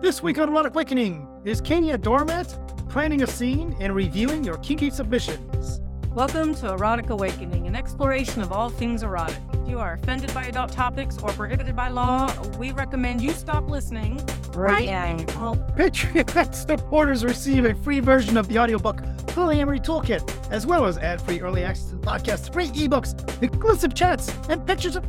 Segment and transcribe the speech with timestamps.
[0.00, 4.56] This week on Erotic Awakening, is Katie a doormat, planning a scene, and reviewing your
[4.58, 5.82] kinky submissions?
[6.14, 9.36] Welcome to Erotic Awakening, an exploration of all things erotic.
[9.52, 13.68] If you are offended by adult topics or prohibited by law, we recommend you stop
[13.68, 15.54] listening right now.
[15.76, 21.42] Patreon supporters receive a free version of the audiobook Polyamory Toolkit, as well as ad-free
[21.42, 25.04] early access to the podcast, free ebooks, exclusive chats, and pictures of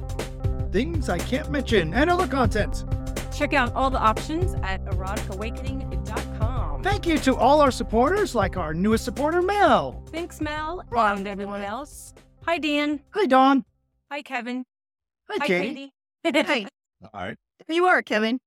[0.73, 2.83] things I can't mention, and other content.
[3.33, 6.83] Check out all the options at eroticawakening.com.
[6.83, 10.03] Thank you to all our supporters, like our newest supporter, Mel.
[10.11, 12.13] Thanks, Mel, and everyone else.
[12.45, 12.99] Hi, Dan.
[13.11, 13.65] Hi, Dawn.
[14.11, 14.65] Hi, Kevin.
[15.29, 15.91] Hi, Hi, Katie.
[16.23, 16.41] Katie.
[16.43, 16.67] Hey,
[17.13, 17.37] All right.
[17.67, 18.39] you are, Kevin.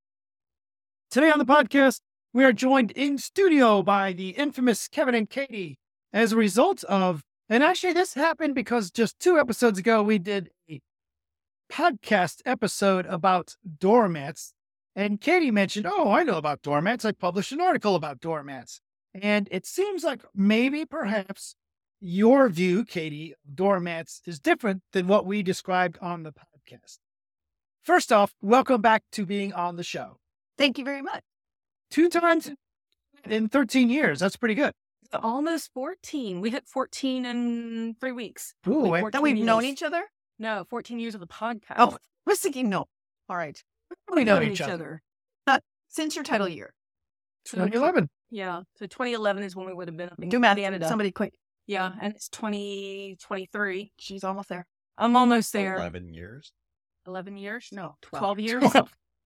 [1.11, 2.01] Today on the podcast,
[2.33, 5.79] we are joined in studio by the infamous Kevin and Katie
[6.13, 10.51] as a result of, and actually, this happened because just two episodes ago, we did
[10.69, 10.81] a
[11.71, 14.53] podcast episode about doormats.
[14.97, 17.05] And Katie mentioned, Oh, I know about doormats.
[17.05, 18.81] I published an article about doormats.
[19.15, 21.57] And it seems like maybe perhaps
[22.01, 26.99] your view, Katie, of doormats is different than what we described on the podcast.
[27.83, 30.19] First off, welcome back to being on the show
[30.57, 31.23] Thank you very much.
[31.91, 32.51] two times
[33.25, 34.21] in 13 years.
[34.21, 34.73] That's pretty good.
[35.13, 36.41] Almost 14.
[36.41, 38.55] We hit 14 in three weeks.
[38.67, 40.03] Ooh, Like That we've known each other?
[40.39, 41.77] No, 14 years of the podcast.
[41.79, 41.93] Oh,
[42.27, 42.87] I was thinking no.
[43.29, 43.63] All right.
[44.13, 45.03] We know Known each other.
[45.89, 46.75] Since your title year.
[47.45, 48.09] 2011.
[48.31, 48.63] Yeah.
[48.79, 50.57] So 2011 is when we would have been up in Do math.
[50.57, 50.89] Canada.
[50.89, 51.35] Somebody quick.
[51.69, 51.93] Yeah.
[52.03, 53.93] And it's 2023.
[53.99, 54.67] She's almost there.
[54.99, 55.77] I'm almost there.
[55.77, 56.53] 11 years.
[57.07, 57.69] 11 years?
[57.71, 58.65] No, 12 years?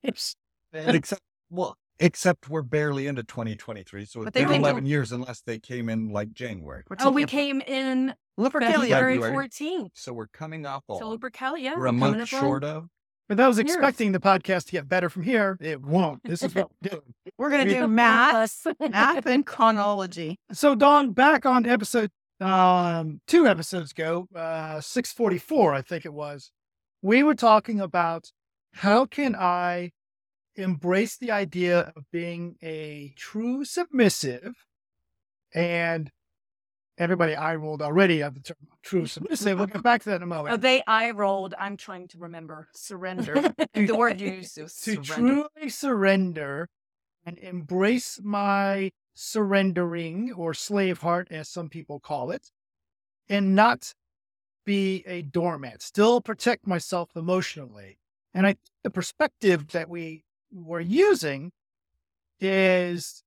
[0.03, 0.35] Yes.
[0.75, 4.05] Except, well, except we're barely into 2023.
[4.05, 6.83] So But it's been came- 11 years unless they came in like January.
[7.01, 8.91] Oh, we came in Lupercalia.
[8.91, 9.49] February February.
[9.49, 9.89] 14th.
[9.95, 10.99] So we're coming up on.
[10.99, 11.77] So Lupercalia, yeah.
[11.79, 12.89] we're a month short of.
[13.29, 16.25] For those expecting the podcast to get better from here, it won't.
[16.25, 17.15] This is what we're doing.
[17.37, 20.39] We're going to do math, math and chronology.
[20.53, 26.51] So, Dawn, back on episode um, two episodes ago, uh, 644, I think it was,
[27.03, 28.33] we were talking about
[28.73, 29.91] how can I
[30.57, 34.55] embrace the idea of being a true submissive
[35.55, 36.11] and
[36.99, 39.59] everybody eye rolled already at the term true submissive.
[39.59, 40.55] We'll get back to that in a moment.
[40.55, 41.55] Oh, they eye rolled.
[41.59, 42.69] I'm trying to remember.
[42.75, 43.55] Surrender.
[43.75, 45.49] the word you used is to surrender.
[45.55, 46.69] truly surrender
[47.25, 52.51] and embrace my surrendering or slave heart, as some people call it,
[53.29, 53.95] and not
[54.65, 57.99] be a doormat, still protect myself emotionally.
[58.35, 61.53] And I think the perspective that we were using
[62.39, 63.25] is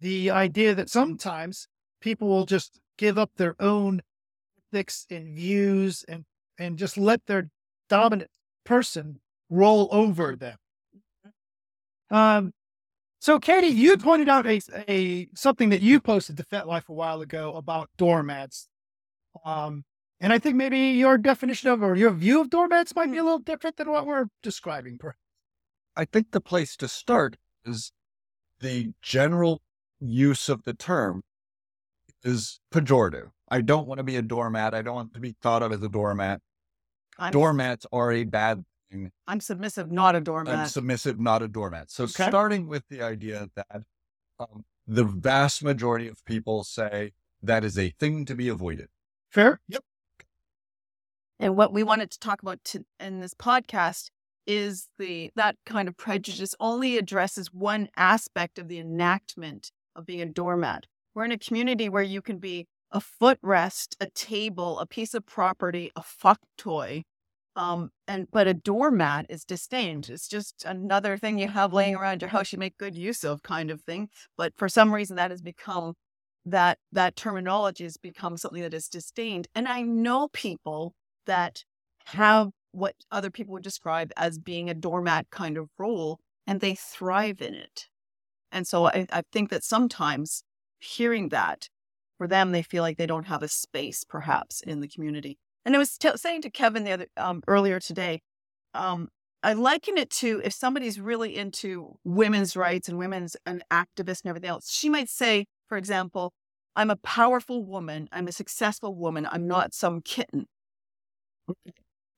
[0.00, 1.68] the idea that sometimes
[2.00, 4.00] people will just give up their own
[4.72, 6.24] ethics and views and
[6.58, 7.50] and just let their
[7.88, 8.30] dominant
[8.64, 10.56] person roll over them.
[12.10, 12.52] Um,
[13.18, 17.20] so Katie, you pointed out a, a something that you posted to FetLife a while
[17.20, 18.68] ago about doormats.
[19.44, 19.84] Um,
[20.20, 23.24] and I think maybe your definition of or your view of doormats might be a
[23.24, 24.98] little different than what we're describing.
[24.98, 25.18] perhaps.
[25.96, 27.92] I think the place to start is
[28.60, 29.62] the general
[30.00, 31.22] use of the term
[32.24, 33.30] is pejorative.
[33.48, 34.74] I don't want to be a doormat.
[34.74, 36.40] I don't want to be thought of as a doormat.
[37.18, 39.12] I'm, Doormats are a bad thing.
[39.28, 40.68] I'm submissive, not a I'm doormat.
[40.70, 41.90] submissive, not a doormat.
[41.90, 42.26] So Okay.
[42.26, 43.82] starting with the idea that
[44.40, 47.12] um, the vast majority of people say
[47.42, 48.88] that is a thing to be avoided.
[49.30, 49.60] Fair?
[49.68, 49.84] Yep.
[51.38, 54.10] And what we wanted to talk about to, in this podcast
[54.46, 60.20] is the that kind of prejudice only addresses one aspect of the enactment of being
[60.20, 60.86] a doormat.
[61.14, 65.26] We're in a community where you can be a footrest, a table, a piece of
[65.26, 67.04] property, a fuck toy.
[67.56, 70.10] Um, and but a doormat is disdained.
[70.10, 73.42] It's just another thing you have laying around your house you make good use of,
[73.42, 74.08] kind of thing.
[74.36, 75.94] But for some reason, that has become
[76.44, 79.46] that that terminology has become something that is disdained.
[79.54, 80.94] And I know people
[81.26, 81.64] that
[82.06, 86.74] have what other people would describe as being a doormat kind of role, and they
[86.74, 87.86] thrive in it.
[88.50, 90.42] And so I, I think that sometimes
[90.84, 91.68] hearing that
[92.18, 95.38] for them, they feel like they don't have a space, perhaps, in the community.
[95.64, 98.22] And I was t- saying to Kevin the other um, earlier today,
[98.74, 99.08] um,
[99.42, 104.30] I liken it to if somebody's really into women's rights and women's an activist and
[104.30, 104.70] everything else.
[104.70, 106.32] She might say, for example,
[106.76, 108.08] I'm a powerful woman.
[108.12, 109.28] I'm a successful woman.
[109.30, 110.46] I'm not some kitten.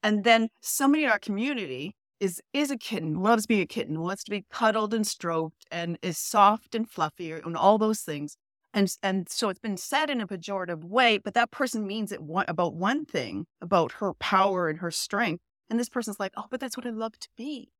[0.02, 4.24] And then somebody in our community is is a kitten, loves being a kitten, wants
[4.24, 8.36] to be cuddled and stroked, and is soft and fluffy, and all those things.
[8.76, 12.22] And and so it's been said in a pejorative way, but that person means it
[12.22, 14.16] one, about one thing, about her oh.
[14.20, 15.42] power and her strength.
[15.70, 17.70] And this person's like, oh, but that's what I love to be.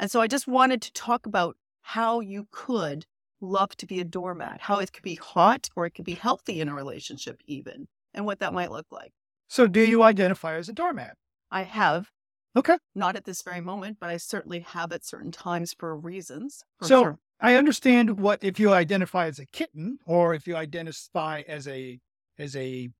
[0.00, 3.06] And so I just wanted to talk about how you could
[3.40, 6.60] love to be a doormat, how it could be hot or it could be healthy
[6.60, 9.12] in a relationship, even, and what that might look like.
[9.48, 11.16] So, do you identify as a doormat?
[11.50, 12.10] I have.
[12.56, 12.76] Okay.
[12.96, 16.64] Not at this very moment, but I certainly have at certain times for reasons.
[16.80, 17.18] For so, sure.
[17.40, 21.98] I understand what if you identify as a kitten, or if you identify as a
[22.38, 22.90] as a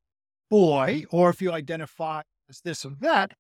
[0.48, 3.32] boy, or if you identify as this or that.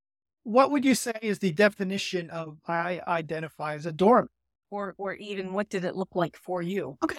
[0.42, 4.30] What would you say is the definition of I identify as a doormat?
[4.70, 6.98] Or or even what did it look like for you?
[7.02, 7.18] Okay.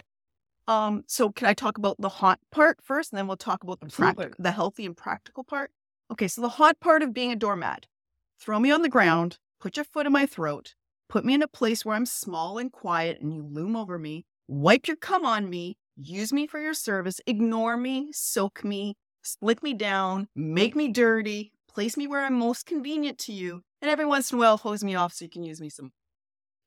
[0.67, 3.79] Um, so can I talk about the hot part first, and then we'll talk about
[3.79, 4.15] the Absolutely.
[4.15, 5.71] practical, the healthy and practical part?
[6.11, 7.87] Okay, so the hot part of being a doormat:
[8.39, 10.75] throw me on the ground, put your foot in my throat,
[11.11, 14.25] put me in a place where I'm small and quiet, and you loom over me,
[14.47, 19.61] wipe your cum on me, use me for your service, ignore me, soak me, slick
[19.61, 24.05] me down, make me dirty, place me where I'm most convenient to you, and every
[24.05, 25.91] once in a while hose me off so you can use me some.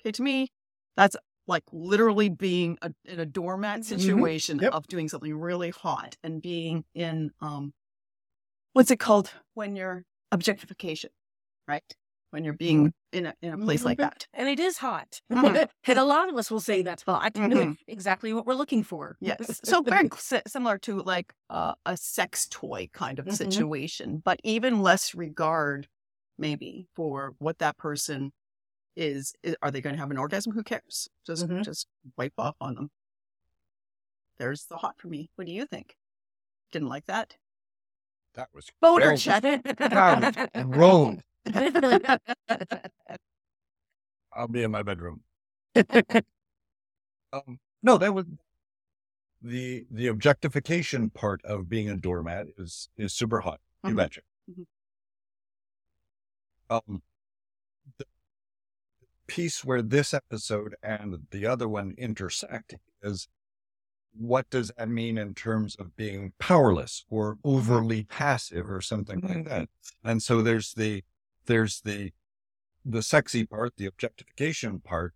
[0.03, 0.49] Okay, to me,
[0.95, 1.17] that's
[1.47, 4.75] like literally being a, in a doormat situation Yep.
[4.75, 7.73] of doing something really hot and being in um
[8.73, 11.11] what's it called when you're objectification
[11.69, 11.95] right
[12.35, 14.03] when you're being in a in a place like Mhm.
[14.03, 15.21] that And it is hot.
[15.33, 15.69] Mhm.
[15.87, 17.35] and a lot of us will say that's hot.
[17.35, 17.77] Mhm.
[17.87, 19.17] exactly what we're looking for.
[19.21, 23.37] yes so very si- similar to like uh, a sex toy kind of Mhm.
[23.37, 25.89] situation but even less regard
[26.37, 28.33] maybe for what that person
[28.97, 31.63] is, i- are they going to have an orgasm who cares just Mhm.
[31.65, 31.87] just
[32.17, 32.91] wipe off on them
[34.39, 35.97] there's the hot for me what do you think
[36.73, 37.37] didn't like that
[38.35, 39.43] That was boner Well, chat
[39.79, 41.23] proud and rolled.
[44.33, 45.21] I'll be in my bedroom.
[47.33, 48.27] Um, no, that was
[49.43, 53.61] the the objectification part of being a doormat is is super hot.
[53.83, 53.97] You Mhm.
[53.97, 54.21] betcha.
[54.49, 54.67] Mhm.
[56.71, 57.03] Um,
[57.99, 58.05] the
[59.27, 63.29] piece where this episode and the other one intersect is
[64.17, 69.45] what does that mean in terms of being powerless or overly passive or something like
[69.47, 69.69] that?
[70.05, 71.03] And so there's the
[71.47, 72.13] there's the
[72.85, 75.15] the sexy part, the objectification part.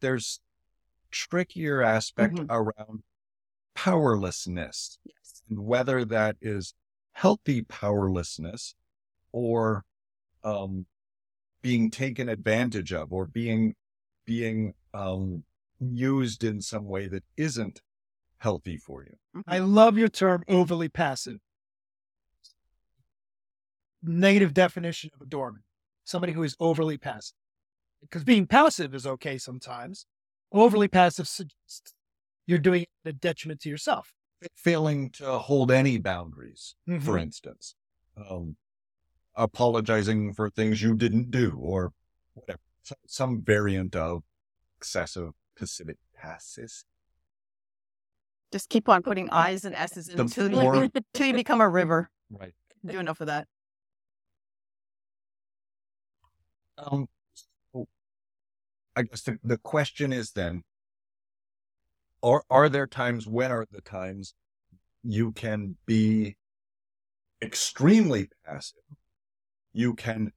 [0.00, 0.40] There's
[1.10, 2.46] trickier aspect Mhm.
[2.50, 3.04] around
[3.74, 6.74] powerlessness yes and whether that is
[7.12, 8.74] healthy powerlessness
[9.32, 9.84] or
[10.42, 10.86] um,
[11.62, 13.74] being taken advantage of or being
[14.24, 15.44] being um,
[15.80, 17.80] used in some way that isn't
[18.38, 19.16] healthy for you.
[19.46, 21.40] I love your term overly passive.
[24.08, 25.62] Negative definition of a doorman.
[26.04, 27.36] Somebody who is overly passive.
[28.02, 30.04] Because being passive is okay sometimes.
[30.52, 31.94] Overly passive suggests
[32.46, 34.12] you're doing it at a detriment to yourself.
[34.56, 37.22] Failing to hold any boundaries, for Mhm.
[37.22, 37.74] instance,
[38.16, 38.56] um,
[39.34, 41.94] apologizing for things you didn't do or
[42.34, 44.22] whatever, some, some variant of
[44.76, 46.84] excessive passive passes.
[48.52, 51.60] just keep on putting i's and s's in The until more- you, until you become
[51.60, 52.54] a river Right.
[52.84, 53.48] do enough of that
[56.78, 57.08] Um,
[58.96, 60.62] I guess the, the question is then,
[62.22, 64.34] are, are there times, when are the times
[65.02, 66.36] you can be
[67.42, 68.78] extremely passive?
[69.72, 70.32] You can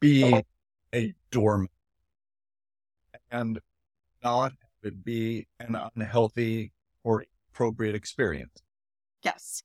[0.00, 0.44] be
[0.94, 1.70] a doormat
[3.30, 3.60] and
[4.22, 8.62] not have it be an unhealthy or appropriate experience.
[9.24, 9.62] yes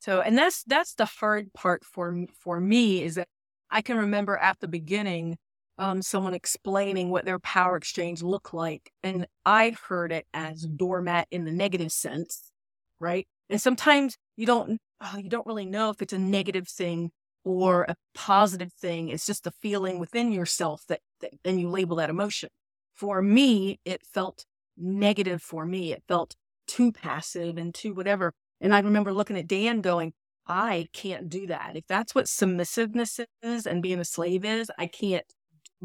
[0.00, 3.28] So, and that's that's the hard part for for me is that
[3.70, 5.38] I can remember at the beginning,
[5.78, 11.26] um, someone explaining what their power exchange looked like, and I heard it as doormat
[11.30, 12.52] in the negative sense,
[13.00, 13.26] right?
[13.50, 17.10] And sometimes you don't uh, you don't really know if it's a negative thing
[17.44, 19.08] or a positive thing.
[19.08, 22.48] It's just a feeling within yourself that, that and you label that emotion.
[22.94, 24.44] For me, it felt
[24.76, 25.42] negative.
[25.42, 28.32] For me, it felt too passive and too whatever.
[28.60, 30.12] And I remember looking at Dan going,
[30.46, 31.72] I can't do that.
[31.76, 35.24] If that's what submissiveness is and being a slave is, I can't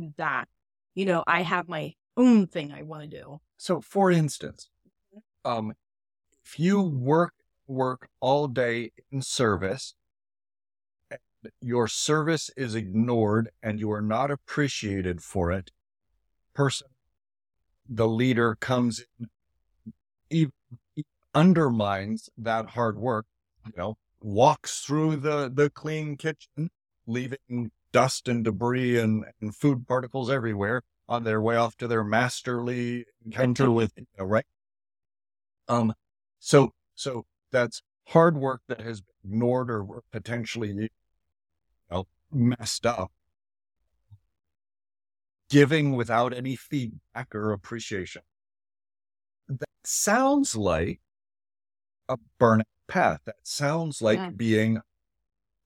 [0.01, 0.48] do that.
[0.96, 3.39] You know, I have my own thing I want to do.
[3.58, 4.70] So, for instance,
[5.46, 5.74] um,
[6.44, 7.34] if you work
[7.68, 9.94] work all day in service,
[11.12, 11.20] and
[11.62, 15.72] your service is ignored, and you are not appreciated for it,
[16.53, 16.88] person,
[17.88, 19.29] the leader comes in,
[20.29, 20.51] even
[21.34, 23.25] undermines that hard work.
[23.65, 26.72] You know, walks through the the clean kitchen,
[27.06, 32.03] leaving dust and debris and, and food particles everywhere on their way off to their
[32.03, 34.46] masterly encounter with you know, right
[35.67, 35.93] um
[36.39, 40.89] so so that's hard work that has been ignored or potentially you
[41.91, 43.12] know, messed up
[45.50, 48.22] giving without any feedback or appreciation.
[49.48, 51.01] That sounds like
[52.08, 53.22] a burnout path.
[53.25, 54.29] That sounds like Yeah.
[54.31, 54.81] being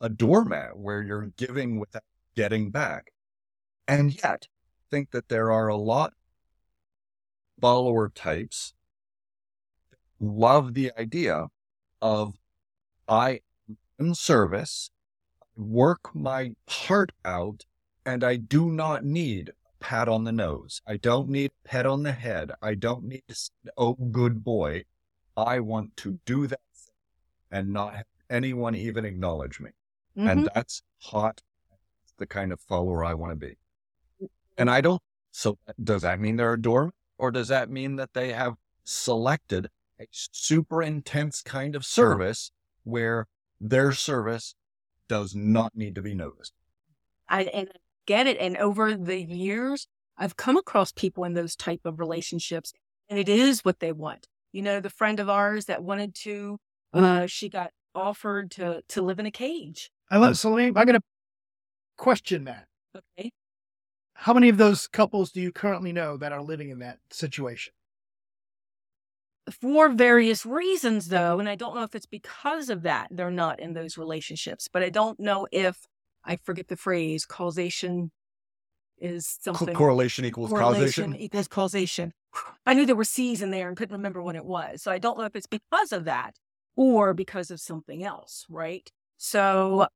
[0.01, 2.03] a doormat where you're giving without
[2.35, 3.11] getting back.
[3.87, 6.13] And yet, I think that there are a lot
[7.59, 8.73] follower types
[10.23, 11.47] love the idea
[12.01, 12.35] of
[13.07, 14.89] I am in service,
[15.55, 17.65] work my heart out,
[18.05, 20.81] and I do not need a pat on the nose.
[20.87, 22.51] I don't need a pat on the head.
[22.61, 24.83] I don't need to say, oh, good boy.
[25.35, 26.95] I want to do that thing
[27.51, 29.71] and not have anyone even acknowledge me.
[30.17, 30.27] Mm-hmm.
[30.29, 31.41] And that's hot.
[32.23, 33.57] That's the kind of follower I want to be.
[34.57, 35.01] And I don't.
[35.31, 39.69] So does that mean they're a dorm or does that mean that they have selected
[39.99, 42.51] a super intense kind of service
[42.83, 43.27] where
[43.59, 44.55] their service
[45.07, 46.53] does not need to be noticed?
[47.27, 48.37] I and I get it.
[48.39, 49.87] And over the years,
[50.17, 52.73] I've come across people in those type of relationships,
[53.09, 54.27] and it is what they want.
[54.51, 56.59] You know, the friend of ours that wanted to,
[56.93, 59.89] uh, she got offered to to live in a cage.
[60.11, 61.01] I love so let me, I'm going to
[62.03, 62.67] question that.
[62.95, 63.31] Okay,
[64.15, 67.73] How many of those couples do you currently know that are living in that situation?
[69.51, 73.59] for various reasons, though, and I don't know if it's because of that they're not
[73.59, 74.69] in those relationships.
[74.71, 75.85] But I don't know if
[76.23, 78.11] I forget the phrase causation
[78.97, 81.15] is Co- something correlation equals correlation causation.
[81.21, 82.13] equals causation.
[82.65, 84.81] I knew there were C's in there and couldn't remember what it was.
[84.81, 86.35] So I don't know if it's because of that
[86.77, 88.89] or because of something else, right?
[89.17, 89.87] So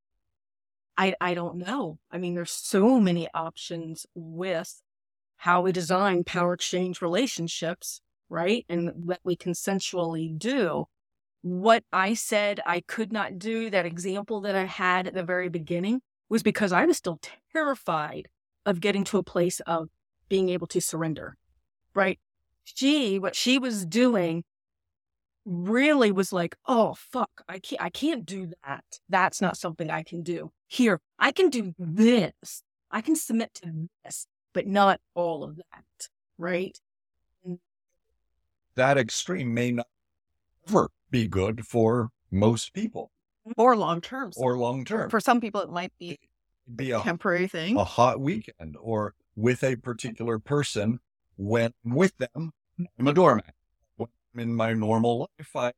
[0.98, 2.00] I I don't know.
[2.12, 4.82] I mean, there's so many options with
[5.38, 8.66] how we design power exchange relationships, right?
[8.68, 10.86] And that we consensually do.
[11.42, 15.50] What I said I could not do, that example that I had at the very
[15.50, 17.20] beginning, was because I was still
[17.54, 18.28] terrified
[18.66, 19.90] of getting to a place of
[20.28, 21.38] being able to surrender,
[21.94, 22.20] right?
[22.64, 24.44] She, what she was doing
[25.48, 28.84] really was like, oh, fuck, I can't, I can't do that.
[29.10, 30.52] That's not something I can do.
[30.68, 32.64] Here, I can do this.
[32.92, 36.78] I can submit to this, but not all of that, right?
[37.48, 37.60] Mm.
[38.76, 39.88] That extreme may not
[40.68, 43.12] ever be good for most people
[43.56, 44.32] or long term.
[44.36, 45.10] or long term.
[45.10, 46.20] For some people, it might be
[46.76, 47.78] Be a a temporary thing.
[47.78, 51.00] a hot weekend or with a particular person
[51.38, 52.52] when with them,
[53.00, 53.54] I'm a doormat.
[54.38, 55.72] When I'm in my normal life, I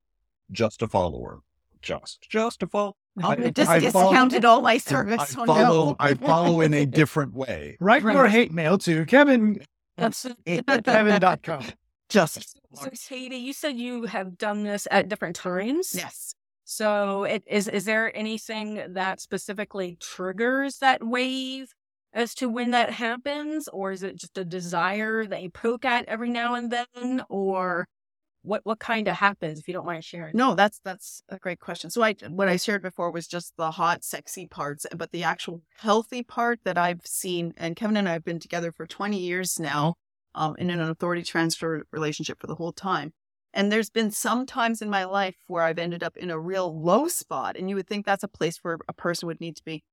[0.52, 1.40] just a follower.
[1.82, 2.92] Just, just a follower.
[3.24, 5.34] Oh, I- I just I follow- discounted all my service.
[5.38, 5.96] Oh, follow, no.
[5.98, 7.78] I follow in a different way.
[7.80, 9.62] Write your hate mail to Kevin
[9.96, 10.36] That's at
[10.84, 11.64] kevin.com.
[12.10, 15.94] Just so, Katie, you said you have done this at different times.
[15.96, 16.34] yes.
[16.66, 21.74] So, it, is is there anything that specifically triggers that wave
[22.14, 26.06] as to when that happens, or is it just a desire that you poke at
[26.06, 27.88] every now and then, or
[28.42, 29.60] what what kind of happens?
[29.60, 30.36] If you don't mind sharing.
[30.36, 31.90] No, that's that's a great question.
[31.90, 35.62] So I what I shared before was just the hot, sexy parts, but the actual
[35.78, 39.60] healthy part that I've seen, and Kevin and I have been together for 20 years
[39.60, 39.96] now,
[40.36, 43.14] um, in an authority transfer relationship for the whole time.
[43.54, 46.82] And there's been some times in my life where I've ended up in a real
[46.82, 49.64] low spot, and you would think that's a place where a person would need to
[49.64, 49.84] be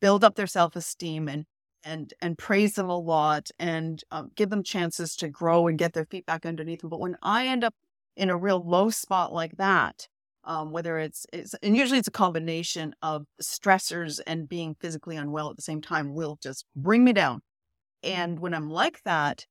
[0.00, 1.46] build up their self esteem and
[1.84, 5.92] and and praise them a lot and um, give them chances to grow and get
[5.92, 6.90] their feet back underneath them.
[6.90, 7.74] But when I end up
[8.16, 10.08] in a real low spot like that,
[10.44, 15.50] um, whether it's, it's and usually it's a combination of stressors and being physically unwell
[15.50, 17.40] at the same time will just bring me down.
[18.02, 19.46] And when I'm like that,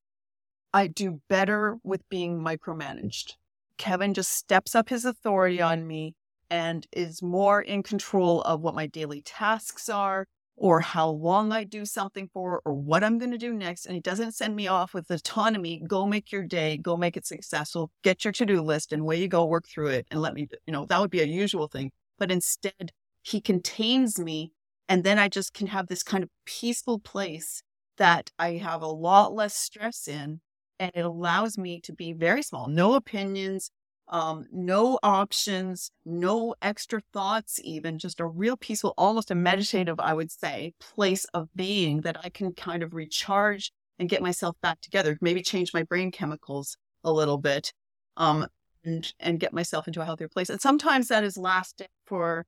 [0.72, 3.34] I do better with being micromanaged.
[3.78, 6.14] Kevin just steps up his authority on me
[6.50, 11.64] and is more in control of what my daily tasks are or how long I
[11.64, 13.86] do something for or what I'm going to do next.
[13.86, 15.82] And he doesn't send me off with autonomy.
[15.86, 19.20] Go make your day, go make it successful, get your to do list, and away
[19.20, 21.66] you go, work through it and let me, you know, that would be a usual
[21.66, 21.90] thing.
[22.18, 22.92] But instead,
[23.22, 24.52] he contains me.
[24.88, 27.62] And then I just can have this kind of peaceful place
[27.96, 30.40] that I have a lot less stress in.
[30.78, 33.70] And it allows me to be very small, no opinions,
[34.08, 40.12] um, no options, no extra thoughts, even just a real peaceful, almost a meditative, I
[40.12, 44.80] would say, place of being that I can kind of recharge and get myself back
[44.80, 47.72] together, maybe change my brain chemicals a little bit,
[48.16, 48.46] um,
[48.84, 50.50] and and get myself into a healthier place.
[50.50, 52.44] And sometimes that is lasting for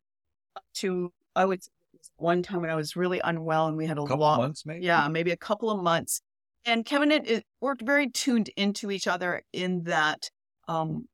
[0.56, 1.70] up to I would say
[2.16, 4.84] one time when I was really unwell and we had a couple lot months, maybe.
[4.84, 6.20] yeah, maybe a couple of months.
[6.64, 10.30] And Kevin and it worked very tuned into each other in that
[10.68, 11.06] um,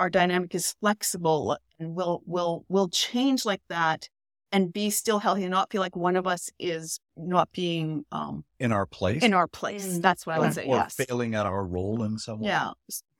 [0.00, 4.08] our dynamic is flexible and will will will change like that
[4.50, 8.44] and be still healthy and not feel like one of us is not being um,
[8.58, 9.86] in our place in our place.
[9.86, 10.02] Mm.
[10.02, 10.64] That's what I or, would say.
[10.64, 10.94] or Yes.
[10.94, 12.48] failing at our role in some way.
[12.48, 12.70] Yeah.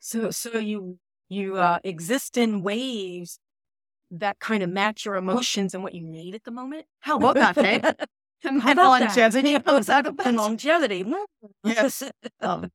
[0.01, 3.39] So so you you uh, exist in waves
[4.11, 6.87] that kind of match your emotions and what you need at the moment.
[7.01, 7.81] How about that, Faye?
[8.43, 9.07] And How about that?
[9.17, 9.59] longevity.
[9.67, 11.05] How's that about And longevity.
[11.63, 12.03] Yes.
[12.41, 12.71] Um,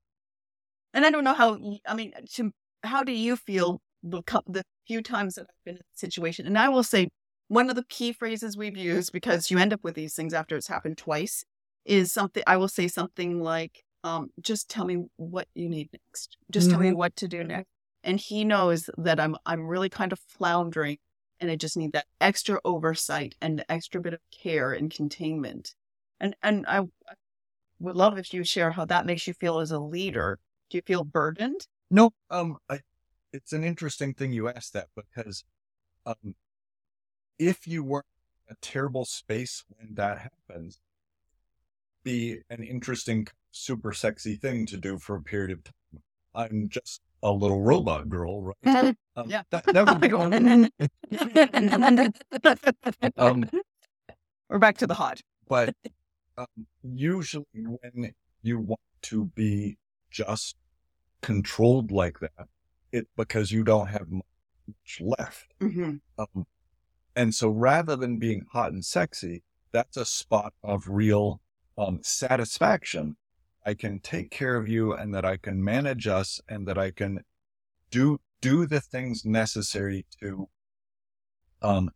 [0.93, 1.57] and I don't know how.
[1.87, 2.51] I mean, to,
[2.83, 6.45] how do you feel the, the few times that I've been in the situation?
[6.45, 7.09] And I will say
[7.47, 10.55] one of the key phrases we've used because you end up with these things after
[10.55, 11.43] it's happened twice
[11.85, 12.43] is something.
[12.47, 16.37] I will say something like, um, "Just tell me what you need next.
[16.51, 17.69] Just tell me what to do next."
[18.03, 20.97] And he knows that I'm I'm really kind of floundering,
[21.39, 25.75] and I just need that extra oversight and extra bit of care and containment.
[26.19, 26.81] And and I
[27.79, 30.39] would love if you share how that makes you feel as a leader.
[30.69, 31.67] Do you feel burdened?
[31.91, 32.79] No, um, I,
[33.35, 35.43] it's an interesting thing you asked that because,
[36.05, 36.35] um,
[37.37, 38.05] if you were
[38.47, 40.79] in a terrible space when that happens,
[42.03, 46.01] be an interesting, super sexy thing to do for a period of time.
[46.33, 48.95] I'm just a little robot girl, right?
[49.17, 49.43] Um, Yeah.
[49.49, 50.11] that, that would be,
[53.17, 53.49] um,
[54.49, 55.21] We're back to the hot.
[55.47, 55.73] but
[56.37, 56.47] um,
[56.83, 58.13] usually when
[58.43, 59.77] you want to be
[60.11, 60.57] just
[61.21, 62.49] controlled like that,
[62.91, 65.53] it's because you don't have much left.
[65.61, 65.95] Mm-hmm.
[66.17, 66.45] Um,
[67.15, 71.41] and so rather than being hot and sexy, that's a spot of real
[71.77, 73.17] um, satisfaction.
[73.65, 76.91] I can take care of you and that I can manage us and that I
[76.91, 77.21] can
[77.89, 80.49] do, do the things necessary to,
[81.61, 81.89] um,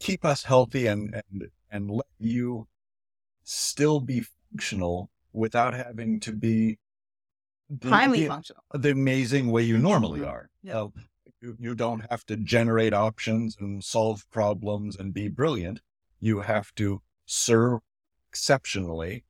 [0.00, 2.66] keep us healthy and, and, and let you
[3.44, 6.78] still be functional without having to be
[7.82, 8.62] Highly the- functional.
[8.72, 10.28] the amazing way you normally Mhm.
[10.28, 10.50] are.
[10.62, 10.80] Yeah.
[10.82, 10.88] Uh,
[11.40, 15.80] you, you don't have to generate options and solve problems and be brilliant.
[16.20, 17.80] You have to serve
[18.28, 19.24] exceptionally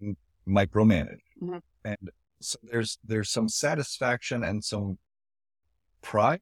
[0.00, 1.20] and micromanage.
[1.40, 1.62] Mhm.
[1.84, 2.10] And
[2.40, 4.98] so there's there's some satisfaction and some
[6.02, 6.40] pride.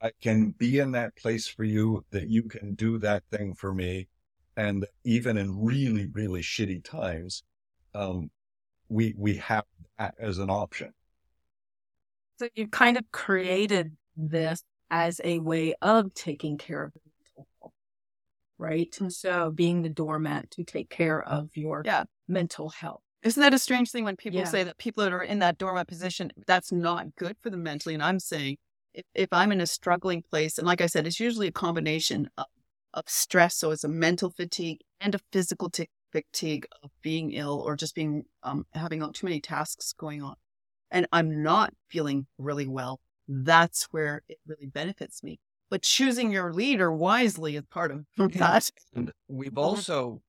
[0.00, 3.74] I can be in that place for you that you can do that thing for
[3.74, 4.08] me.
[4.56, 7.44] And even in really, really shitty times,
[7.94, 8.30] um,
[8.90, 9.64] we we have
[9.98, 10.92] that as an option.
[12.38, 17.46] So you kind of created this as a way of taking care of the mental
[17.60, 17.72] health,
[18.58, 18.98] right?
[19.08, 22.04] So being the doormat to take care of your Yeah.
[22.28, 23.02] mental health.
[23.22, 24.46] Isn't that a strange thing when people Yeah.
[24.46, 27.94] say that people that are in that doormat position, that's not good for them mentally?
[27.94, 28.56] And I'm saying
[28.94, 32.30] if, if I'm in a struggling place, and like I said, it's usually a combination
[32.38, 32.46] of,
[32.94, 33.54] of stress.
[33.56, 37.94] So it's a mental fatigue and a physical t- fatigue of being ill or just
[37.94, 40.34] being, um, having too many tasks going on.
[40.90, 43.00] And I'm not feeling really well.
[43.28, 45.38] That's where it really benefits me.
[45.70, 48.70] But choosing your leader wisely is part of that.
[48.94, 50.20] And we've also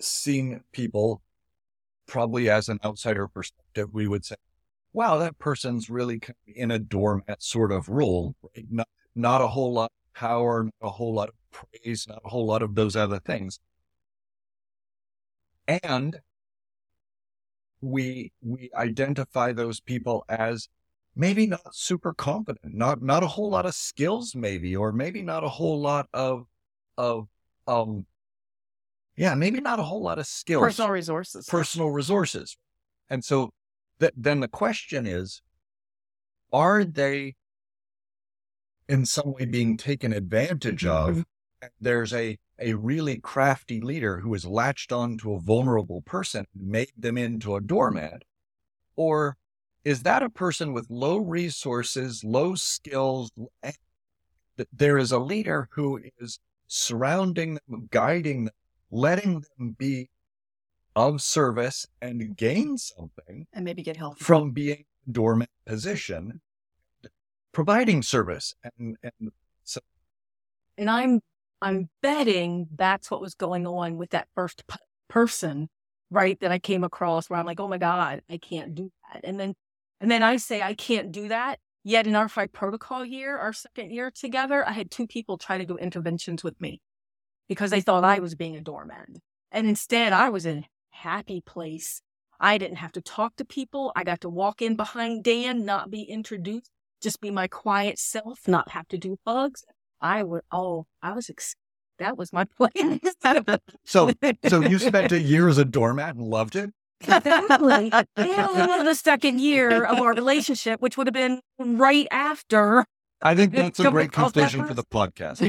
[0.00, 1.22] seen people,
[2.06, 4.36] probably as an outsider perspective, we would say,
[4.92, 8.66] wow, that person's really in a doormat sort of role, right?
[8.70, 12.28] Not, not a whole lot of power, not a whole lot of praise, not a
[12.28, 13.60] whole lot of those other things.
[15.68, 16.18] And
[17.80, 20.68] we, we identify those people as
[21.14, 25.44] maybe not super competent, not, not a whole lot of skills, maybe, or maybe not
[25.44, 26.46] a whole lot of,
[26.96, 27.28] of,
[27.66, 28.06] um,
[29.16, 31.46] yeah, maybe not a whole lot of skills Personal resources.
[31.46, 32.56] personal resources.
[33.10, 33.50] And so
[34.00, 35.42] th- then the question is,
[36.52, 37.34] are they
[38.88, 41.24] in some way being taken advantage of?
[41.60, 46.46] And There's a, a really crafty leader who has latched on to a vulnerable person,
[46.54, 48.22] and made them into a doormat.
[48.96, 49.36] Or
[49.84, 53.30] is that a person with low resources, low skills?
[53.62, 53.74] and
[54.72, 58.54] There is a leader who is surrounding them, guiding them,
[58.90, 60.10] letting them be
[60.94, 66.40] of service and gain something and maybe get help from being a dormant position,
[67.52, 68.54] providing service.
[68.64, 69.30] And, and
[69.62, 69.80] so,
[70.76, 71.20] And I'm
[71.60, 74.76] I'm betting that's what was going on with that first p-
[75.08, 75.68] person,
[76.10, 76.38] right?
[76.40, 79.22] That I came across where I'm like, oh my god, I can't do that.
[79.24, 79.54] And then
[80.00, 81.58] and then I say I can't do that.
[81.84, 85.58] Yet in our fight protocol year, our second year together, I had two people try
[85.58, 86.80] to do interventions with me
[87.48, 89.08] because they thought I was being a doormat.
[89.50, 92.02] And instead, I was in a happy place.
[92.40, 93.92] I didn't have to talk to people.
[93.96, 98.46] I got to walk in behind Dan, not be introduced, just be my quiet self,
[98.46, 99.64] not have to do hugs.
[100.00, 101.56] I would, oh, I was, ex-
[101.98, 103.00] that was my plan.
[103.84, 104.10] so,
[104.46, 106.70] so you spent a year as a doormat and loved it?
[107.06, 107.92] Exactly.
[108.16, 112.84] And the second year of our relationship, which would have been right after
[113.20, 115.40] I think that's a great pause that conclusion for the podcast.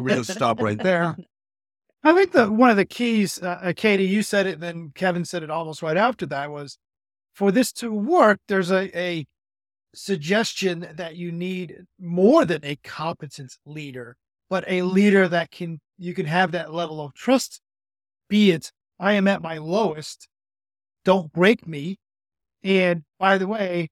[0.00, 1.16] we just stop right there.
[2.04, 5.24] I think that one of the keys, uh, uh, Katie, you said it, then Kevin
[5.24, 6.78] said it almost right after that was
[7.34, 9.26] for this to work, there's a, a
[9.94, 14.16] suggestion that you need more than a competent leader,
[14.50, 17.60] but a leader that can, you can have that level of trust.
[18.28, 20.28] Be it, I am at my lowest,
[21.04, 21.96] don't break me.
[22.62, 23.88] And by the way,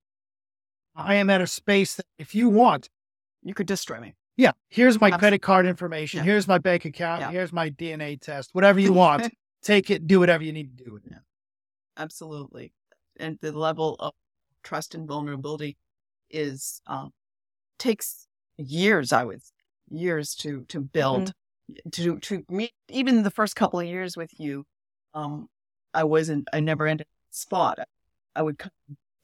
[0.94, 2.88] I am at a space that if you want,
[3.42, 4.14] You could destroy me.
[4.36, 6.24] yeah, here's my Abs- credit card information, Yeah.
[6.24, 7.30] here's my bank account, Yeah.
[7.30, 9.32] here's my DNA test, whatever you want
[9.62, 11.12] take it, do whatever you need to do with it.
[11.96, 12.72] Absolutely.
[13.18, 14.12] And the level of
[14.62, 15.76] trust and vulnerability
[16.30, 17.10] is um,
[17.78, 19.42] takes years, I would
[19.90, 21.32] years to to build
[21.92, 24.64] to to meet even the first couple of years with you.
[25.14, 25.48] Um,
[25.94, 27.78] I wasn't I never ended spot.
[28.34, 28.60] I would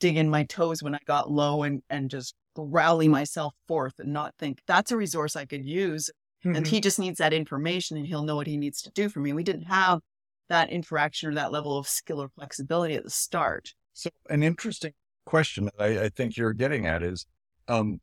[0.01, 4.13] dig in my toes when I got low and and just rally myself forth and
[4.13, 6.11] not think that's a resource I could use
[6.45, 6.69] and Mhm.
[6.69, 9.33] he just needs that information and he'll know what he needs to do for me.
[9.33, 10.01] We didn't have
[10.49, 13.75] that interaction or that level of skill or flexibility at the start.
[13.95, 14.93] So, an interesting
[15.25, 17.27] question that I, I think you're getting at is,
[17.69, 18.01] um,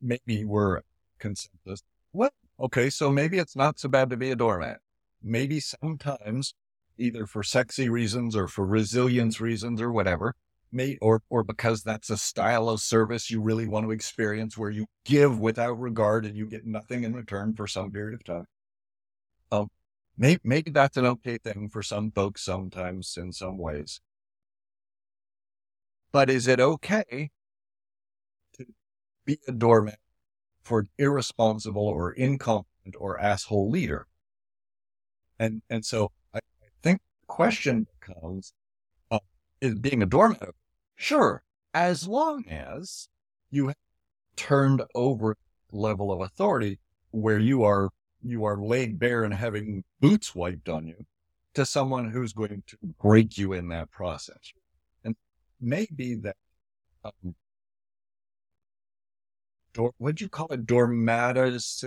[0.00, 0.80] maybe we're
[1.18, 1.82] consensus.
[2.12, 4.78] Well, okay, so maybe it's not so bad to be a doormat.
[5.22, 6.54] Maybe sometimes,
[6.98, 10.34] either for sexy reasons or for resilience reasons or whatever,
[10.70, 14.70] may or or because that's a style of service you really want to experience, where
[14.70, 18.46] you give without regard and you get nothing in return for some period of time.
[19.50, 19.68] Um,
[20.18, 24.00] maybe maybe that's an okay thing for some folks sometimes in some ways.
[26.14, 27.32] But is it okay
[28.52, 28.66] to
[29.24, 29.98] be a doormat
[30.62, 34.06] for an irresponsible or incompetent or asshole leader?
[35.40, 38.52] And and so I, I think the question becomes:
[39.10, 39.18] uh,
[39.60, 40.50] Is being a doormat
[40.94, 41.42] sure
[41.74, 43.08] as long as
[43.50, 43.76] you have
[44.36, 45.36] turned over
[45.72, 46.78] level of authority
[47.10, 47.90] where you are
[48.22, 51.06] you are laid bare and having boots wiped on you
[51.54, 54.52] to someone who's going to break you in that process.
[55.64, 56.36] And maybe that,
[57.04, 57.34] um,
[59.72, 60.66] door, what'd you call it?
[60.66, 61.84] Dormatis,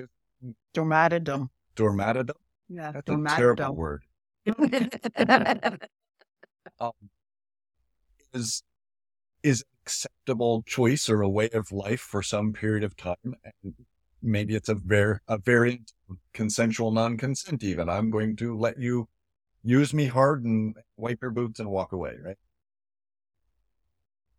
[0.73, 1.49] Dormatidum.
[1.75, 2.31] dormatidum?
[2.69, 4.03] Yeah, That's a terrible word.
[6.79, 6.91] Um,
[8.33, 8.61] is,
[9.41, 13.35] is acceptable choice or a way of life for some period of time.
[13.63, 13.73] And
[14.21, 17.89] maybe it's a very, a variant of consensual non-consent even.
[17.89, 19.07] I'm going to let you
[19.63, 22.37] use me hard and wipe your boots and walk away, right?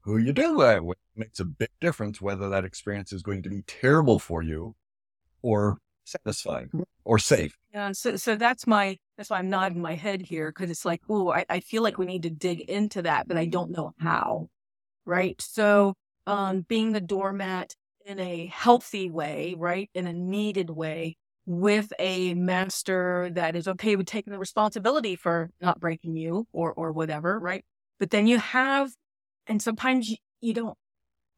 [0.09, 3.51] Who you do that with makes a big difference whether that experience is going to
[3.51, 4.75] be terrible for you
[5.43, 6.71] or satisfying
[7.05, 7.55] or safe.
[7.75, 11.03] Yeah, so so that's my that's why I'm nodding my head here because it's like,
[11.11, 13.93] oh, I, I feel like we need to dig into that, but I don't know
[14.01, 14.49] how.
[15.05, 15.39] Right.
[15.43, 15.93] So
[16.27, 17.75] um being the doormat
[18.07, 19.91] in a healthy way, right?
[19.93, 25.51] In a needed way, with a master that is okay with taking the responsibility for
[25.61, 27.63] not breaking you or or whatever, right?
[27.99, 28.91] But then you have
[29.49, 30.77] and sometimes you, you don't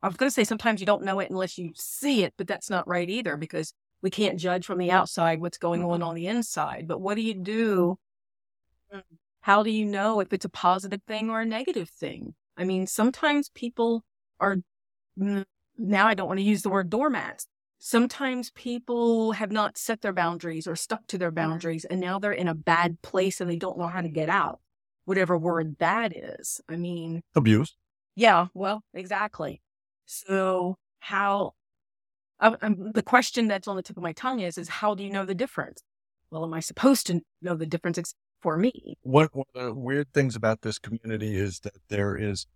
[0.02, 2.70] I was gonna say sometimes you don't know it unless you see it, but that's
[2.70, 4.96] not right either because we can't judge from the mm-hmm.
[4.96, 6.08] outside what's going on mm-hmm.
[6.08, 6.86] on the inside.
[6.88, 7.98] But what do you do?
[8.92, 9.02] Mm.
[9.42, 12.34] How do you know if it's a positive thing or a negative thing?
[12.56, 14.04] I mean, sometimes people
[14.38, 14.56] are,
[15.18, 15.44] mm,
[15.78, 17.46] now I don't want to use the word doormats.
[17.78, 21.50] Sometimes people have not set their boundaries or stuck to their mm-hmm.
[21.50, 24.28] boundaries, and now they're in a bad place and they don't know how to get
[24.28, 24.60] out,
[25.04, 26.60] whatever word that is.
[26.68, 27.74] I mean, Abuse.
[28.20, 29.62] Yeah, well, exactly.
[30.04, 31.52] So how?
[32.40, 35.24] The question that's on the tip of my tongue is: is how do you know
[35.24, 35.82] the difference?
[36.30, 38.98] Well, am I supposed to know the difference for me?
[39.00, 42.46] One, one of the weird things about this community is that there is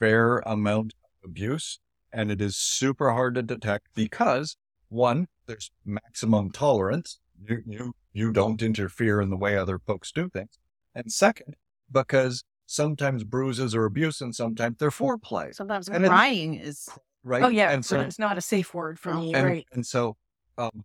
[0.00, 1.78] fair amount of abuse
[2.12, 4.56] and it is super hard to detect because
[4.88, 7.20] one, there's maximum tolerance.
[7.48, 10.58] You, you, you don't interfere in the way other folks do things.
[10.94, 11.54] And second,
[11.90, 16.88] because sometimes bruises are abuse and sometimes they're foreplay, Sometimes And crying is
[17.22, 17.42] right?
[17.42, 19.66] Oh yeah, And so, it's not a safe word for me, and, right?
[19.72, 20.16] and so,
[20.58, 20.84] um,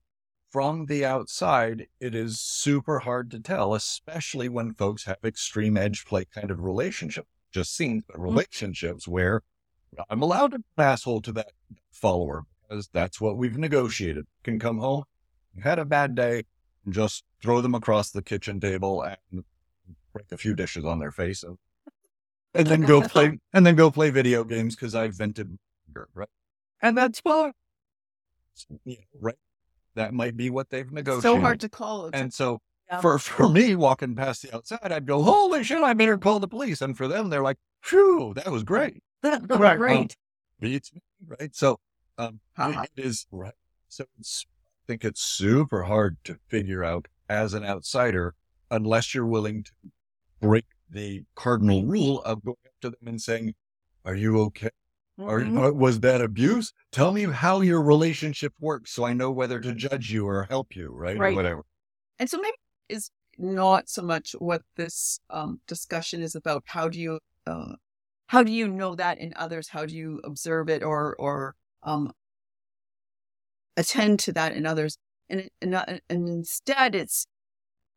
[0.51, 6.05] from the outside, it is super hard to tell, especially when folks have extreme edge
[6.05, 9.43] play kind of relationship, just scenes, but relationships where
[10.09, 11.51] I'm allowed to be an asshole to that
[11.91, 14.25] follower because that's what we've negotiated.
[14.43, 15.03] Can come home,
[15.63, 16.43] had a bad day,
[16.85, 19.43] and just throw them across the kitchen table and
[20.13, 21.57] break a few dishes on their face and,
[22.53, 25.57] and then go play and then go play video games because I vented
[25.87, 26.29] anger, right?
[26.81, 27.53] And that's fine.
[28.85, 29.35] Yeah, right.
[29.95, 31.21] That might be what they've negotiated.
[31.23, 32.07] so hard to call.
[32.07, 32.59] It's And so
[32.89, 33.01] Yeah.
[33.01, 35.81] for for me walking past the outside, I'd go, "Holy shit!
[35.83, 39.47] I better call the police." And for them, they're like, "Phew, that was great." that
[39.49, 39.79] Right.
[39.79, 40.15] Right.
[40.59, 41.55] Beats me, right?
[41.55, 41.79] So,
[42.17, 42.83] Um, Uh-huh.
[42.83, 43.53] it is right.
[43.87, 44.45] So it's,
[44.83, 48.35] I think it's super hard to figure out as an outsider
[48.69, 49.71] unless you're willing to
[50.41, 53.53] break the cardinal rule of going up to them and saying,
[54.05, 54.69] "Are you okay?
[55.19, 55.69] Are, Mhm.
[55.69, 56.71] uh, was that abuse?
[56.91, 60.75] Tell me how your relationship works, so I know whether to judge you or help
[60.75, 61.17] you, right?
[61.17, 61.63] Or whatever."
[62.19, 66.63] And so maybe is not so much what this um, discussion is about.
[66.65, 67.75] How do you uh,
[68.27, 69.69] how do you know that in others?
[69.69, 72.13] How do you observe it or or um,
[73.77, 74.97] attend to that in others?
[75.29, 75.75] And, and
[76.09, 77.25] and instead, it's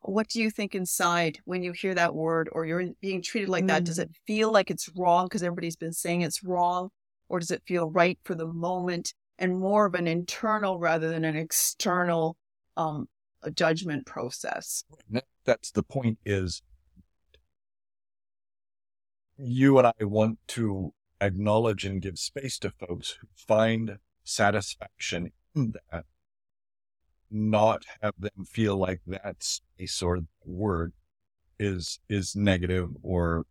[0.03, 3.67] what do you think inside when you hear that word or you're being treated like
[3.69, 3.85] that?
[3.85, 6.91] Does it feel like it's wrong because everybody's been saying it's wrong,
[7.29, 11.25] or does it feel right for the moment and more of an internal rather than
[11.25, 12.37] an external
[12.77, 13.09] um,
[13.43, 14.85] a judgment process?
[15.45, 16.63] That's the point is
[19.37, 25.75] you and I want to acknowledge and give space to folks who find satisfaction in
[25.91, 26.05] that,
[27.33, 30.93] not have them feel like that space or word
[31.59, 33.47] is is negative or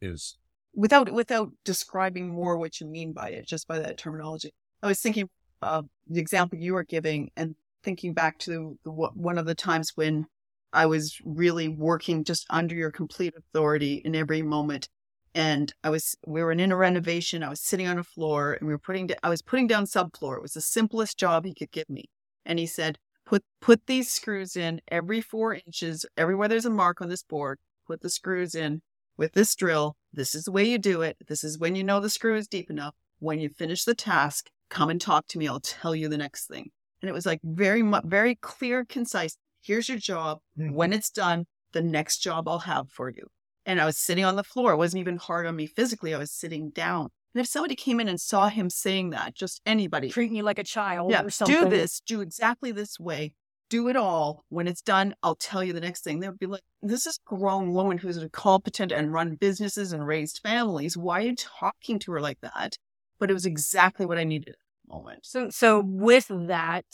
[0.00, 0.36] is,
[0.74, 4.52] without without describing more what you mean by it, just by that terminology.
[4.82, 5.28] I was thinking
[5.62, 9.92] uh, the example you were giving, and thinking back to the, one of the times
[9.94, 10.26] when
[10.72, 14.88] I was really working just under your complete authority in every moment.
[15.34, 17.42] And I was, we were in a renovation.
[17.42, 20.36] I was sitting on a floor, and we were putting, I was putting down subfloor.
[20.36, 22.10] It was the simplest job he could give me.
[22.44, 27.00] And he said, "Put put these screws in every four inches, everywhere there's a mark
[27.00, 27.58] on this board.
[27.86, 28.82] Put the screws in
[29.16, 29.96] with this drill.
[30.12, 31.16] This is the way you do it.
[31.28, 32.94] This is when you know the screw is deep enough.
[33.18, 35.48] When you finish the task, come and talk to me.
[35.48, 36.70] I'll tell you the next thing.
[37.00, 39.36] And it was like very much, very clear, concise.
[39.60, 40.38] Here's your job.
[40.56, 40.72] Hmm.
[40.72, 43.26] When it's done, the next job I'll have for you.
[43.64, 44.72] And I was sitting on the floor.
[44.72, 46.14] It wasn't even hard on me physically.
[46.14, 47.10] I was sitting down.
[47.34, 50.58] And if somebody came in and saw him saying that, just anybody, treating you like
[50.58, 51.64] a child yeah, or something.
[51.64, 53.32] do this, do exactly this way,
[53.70, 54.44] do it all.
[54.50, 56.20] When it's done, I'll tell you the next thing.
[56.20, 60.06] They'll be like, this is a grown woman who's a competent and run businesses and
[60.06, 60.94] raised families.
[60.94, 62.76] Why are you talking to her like that?
[63.18, 65.20] But it was exactly what I needed at the moment.
[65.22, 66.84] So, so with that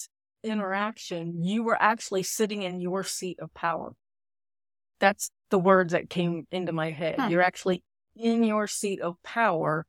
[0.44, 3.94] interaction, you were actually sitting in your seat of power.
[5.00, 7.16] That's the words that came into my head.
[7.18, 7.28] Hmm.
[7.28, 7.82] You're actually
[8.14, 9.86] in your seat of power,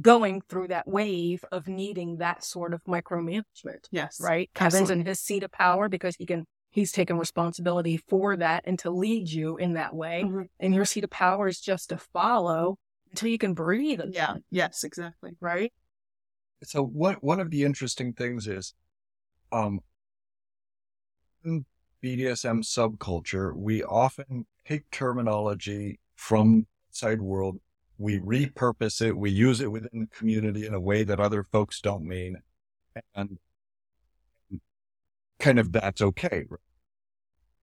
[0.00, 4.20] going through that wave of needing that sort of micromanagement, Yes.
[4.20, 4.50] right?
[4.54, 5.00] Kevin's Absolutely.
[5.00, 8.90] in his seat of power because he can, he's taken responsibility for that and to
[8.90, 10.24] lead you in that way.
[10.24, 10.48] Mhm.
[10.60, 12.76] And your seat of power is just to follow
[13.10, 14.00] until you can breathe.
[14.00, 14.36] again, Yeah.
[14.50, 15.36] Yes, exactly.
[15.40, 15.72] Right.
[16.64, 18.74] So one one of the interesting things is,
[19.52, 19.80] um,
[21.44, 21.64] in
[22.02, 27.60] BDSM subculture, we often take terminology from outside world,
[27.98, 31.80] we repurpose it, we use it within the community in a way that other folks
[31.80, 32.38] don't mean,
[33.14, 33.38] and
[35.38, 36.44] kind of that's okay.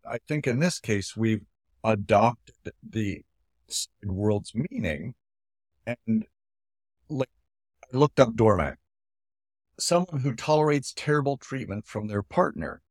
[0.09, 1.45] I think in this case we've
[1.83, 2.55] adopted
[2.87, 3.23] the
[4.03, 5.15] world's meaning,
[5.85, 6.25] and
[7.09, 7.29] like
[7.93, 8.77] I looked up doormat
[9.77, 12.81] someone who tolerates terrible treatment from their partner.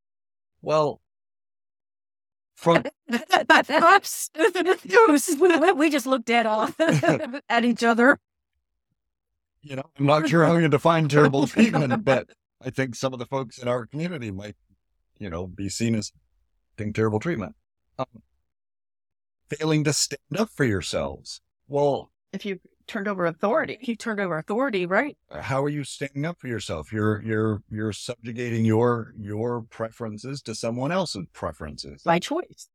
[0.60, 1.00] Well,
[2.54, 4.30] from Oops.
[5.76, 6.74] we just looked at off
[7.48, 8.18] at each other.
[9.62, 12.30] you know, I'm not sure how you define terrible treatment, but
[12.62, 14.56] I think some of the folks in our community might,
[15.18, 16.12] you know, be seen as
[16.76, 17.54] getting terrible treatment.
[17.98, 18.06] Um,
[19.48, 21.40] failing to stand up for yourselves.
[21.68, 25.16] Well, If you turned over authority, He turned over authority, right?
[25.40, 26.92] how are you standing up for yourself?
[26.92, 32.02] You're you're you're subjugating your your preferences to someone else's preferences.
[32.02, 32.68] By choice.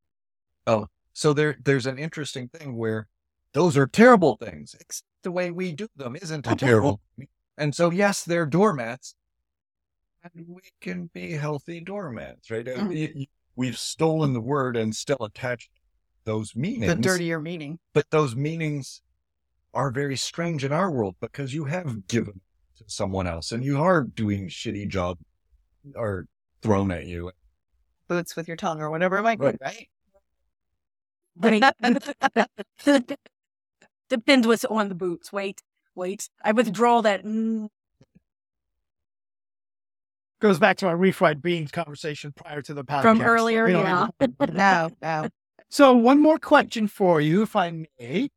[0.67, 3.07] Oh, so there, there's an interesting thing where
[3.53, 4.75] those are terrible things.
[4.79, 7.01] Except the way we do them isn't a terrible.
[7.57, 9.15] And so, yes, they're doormats,
[10.23, 12.67] and we can be healthy doormats, right?
[12.67, 15.69] Uh, y- We've stolen the word and still attached
[16.23, 16.87] those meanings.
[16.87, 17.79] the dirtier meaning.
[17.93, 19.01] but those meanings
[19.73, 22.41] are very strange in our world because you have given
[22.77, 25.17] to someone else and you are doing shitty job
[25.95, 26.25] or
[26.61, 27.31] thrown at you.
[28.07, 29.59] Boots with your tongue or whatever it might Right.
[31.39, 31.73] be, right?
[34.09, 35.31] Depends what's on the boots.
[35.31, 35.61] Wait,
[35.93, 36.29] wait.
[36.43, 37.23] I withdraw that.
[37.23, 37.67] Mm,
[40.41, 43.01] Goes back to our refried beans conversation prior to the podcast.
[43.01, 44.07] from earlier, yeah.
[44.51, 45.27] No, no.
[45.69, 48.29] So, one more question for you, if I may.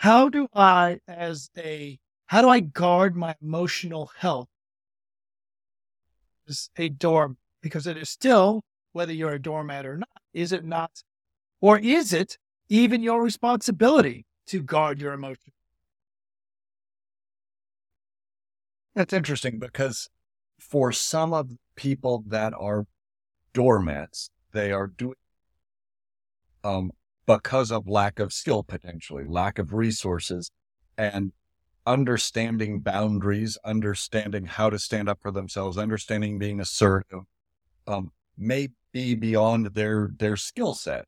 [0.00, 4.48] How do I, as a, how do I guard my emotional health
[6.48, 7.36] as a dorm?
[7.60, 11.02] Because it is still, whether you're a doormat or not, is it not?
[11.60, 12.38] Or is it
[12.70, 15.54] even your responsibility to guard your emotions?
[18.94, 20.08] That's interesting because
[20.58, 22.86] for some of people that are
[23.52, 25.16] doormats, they are doing
[26.64, 26.90] um,
[27.26, 30.50] because of lack of skill, potentially lack of resources,
[30.98, 31.32] and
[31.86, 37.20] understanding boundaries, understanding how to stand up for themselves, understanding being assertive,
[37.86, 41.06] um, may be beyond their their skill set,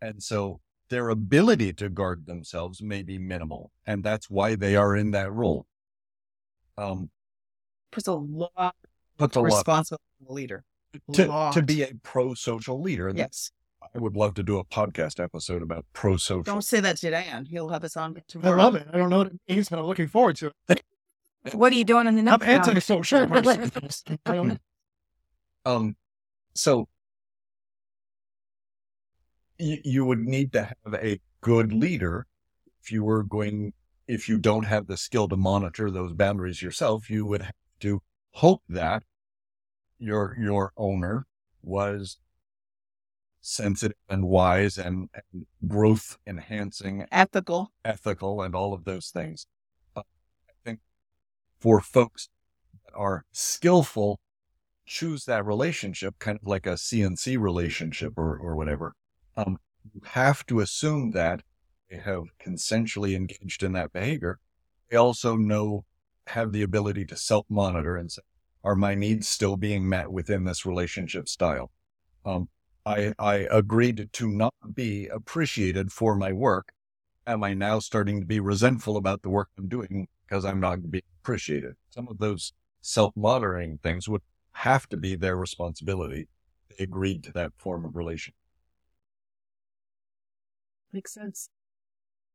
[0.00, 4.94] and so their ability to guard themselves may be minimal, and that's why they are
[4.96, 5.66] in that role.
[6.78, 7.10] Um,
[7.90, 8.74] Puts a lot
[9.16, 10.64] puts a of responsibility on the leader.
[11.14, 13.08] to, to be a pro-social leader.
[13.08, 13.50] And Yes.
[13.96, 16.42] I would love to do a podcast episode about pro-social.
[16.42, 17.46] Don't say that to Dan.
[17.46, 18.56] He'll have us on I tomorrow.
[18.58, 18.86] love it.
[18.92, 20.82] I don't know what it means, but I'm looking forward to it.
[21.52, 23.28] What are you doing in the I'm next anti-social.
[23.28, 24.18] person.
[24.26, 24.60] I don't-
[25.64, 25.94] Um,
[26.54, 26.88] so
[29.56, 32.26] you, you would need to have a good leader
[32.82, 33.74] if you were going,
[34.08, 38.02] if you don't have the skill to monitor those boundaries yourself, you would have to
[38.32, 39.04] hope that
[40.00, 41.26] your, your owner
[41.62, 42.18] was
[43.46, 47.70] sensitive and wise and, and growth enhancing Ethical.
[47.84, 49.46] ethical and all of those things.
[49.94, 50.04] But
[50.48, 50.80] I think
[51.60, 52.28] for folks
[52.84, 54.18] that are skillful,
[54.84, 58.94] choose that relationship kind of like a CNC relationship or, or whatever.
[59.36, 59.58] Um,
[59.94, 61.42] you have to assume that
[61.88, 64.38] they have consensually engaged in that behavior.
[64.90, 65.84] They also know,
[66.28, 68.22] have the ability to self monitor and say,
[68.64, 71.70] are my needs still being met within this relationship style?
[72.24, 72.48] Um,
[72.86, 76.72] I, I agreed to not be appreciated for my work
[77.26, 80.90] am I now starting to be resentful about the work I'm doing because I'm not
[80.90, 81.74] being appreciated?
[81.90, 84.22] Some of those self monitoring things would
[84.52, 86.28] have to be their responsibility.
[86.70, 88.34] They agreed to that form of relation.
[90.92, 91.48] Makes sense.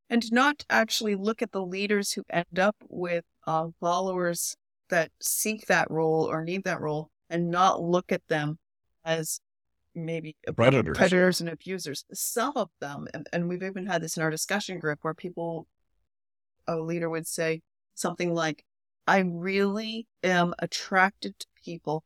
[0.09, 4.57] And not actually look at the leaders who end up with uh, followers
[4.89, 8.59] that seek that role or need that role and not look at them
[9.05, 9.39] as
[9.95, 10.97] maybe Predators.
[10.97, 12.05] predators and abusers.
[12.13, 15.67] Some of them, and, and we've even had this in our discussion group where people,
[16.67, 17.61] a leader would say
[17.95, 18.63] something like,
[19.07, 22.03] I really am attracted to people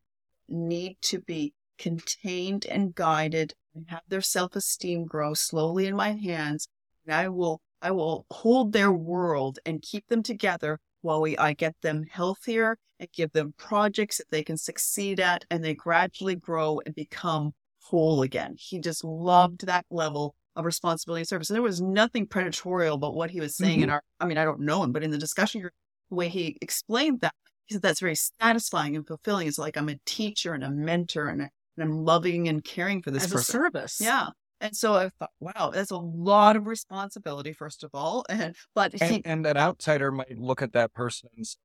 [0.47, 6.67] need to be contained and guided and have their self-esteem grow slowly in my hands.
[7.05, 11.53] And I will, I will hold their world and keep them together while we, I
[11.53, 16.35] get them healthier and give them projects that they can succeed at and they gradually
[16.35, 17.53] grow and become
[17.89, 18.55] whole again.
[18.57, 21.49] He just loved that level of responsibility and service.
[21.49, 23.93] And there was nothing predatorial about what he was saying in mm-hmm.
[23.93, 25.73] our, I mean, I don't know him, but in the discussion group,
[26.09, 27.33] the way he explained that,
[27.65, 29.47] he said that's very satisfying and fulfilling.
[29.47, 33.01] It's like I'm a teacher and a mentor and, I- and I'm loving and caring
[33.01, 33.51] for this As a person.
[33.51, 33.99] service.
[34.01, 34.27] Yeah.
[34.61, 38.25] And so I thought, wow, that's a lot of responsibility, first of all.
[38.29, 41.57] And but he, And, and an outsider might look at that person and say,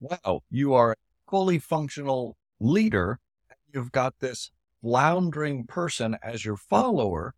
[0.00, 0.96] wow, you are a
[1.30, 3.20] fully functional leader.
[3.72, 4.50] You've got this
[4.82, 7.34] floundering person as your follower.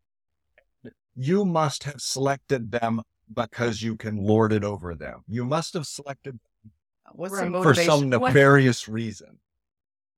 [1.14, 5.22] You must have selected them because you can lord it over them.
[5.28, 6.38] You must have selected
[7.12, 7.44] what's Right.
[7.50, 7.90] the for motivation?
[8.10, 9.40] some What- nefarious reason.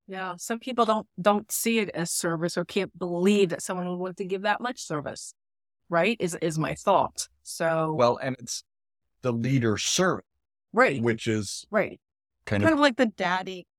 [0.06, 0.34] Yeah.
[0.36, 4.16] Some people don't don't see it as service or can't believe that someone would want
[4.18, 5.34] to give that much service.
[5.88, 6.16] Right?
[6.20, 7.28] Is is my thought.
[7.42, 8.64] So Well, and it's
[9.22, 10.26] the leader servant,
[10.72, 11.00] right.
[11.02, 12.00] which is Right.
[12.44, 13.69] kind kind of of like the daddy little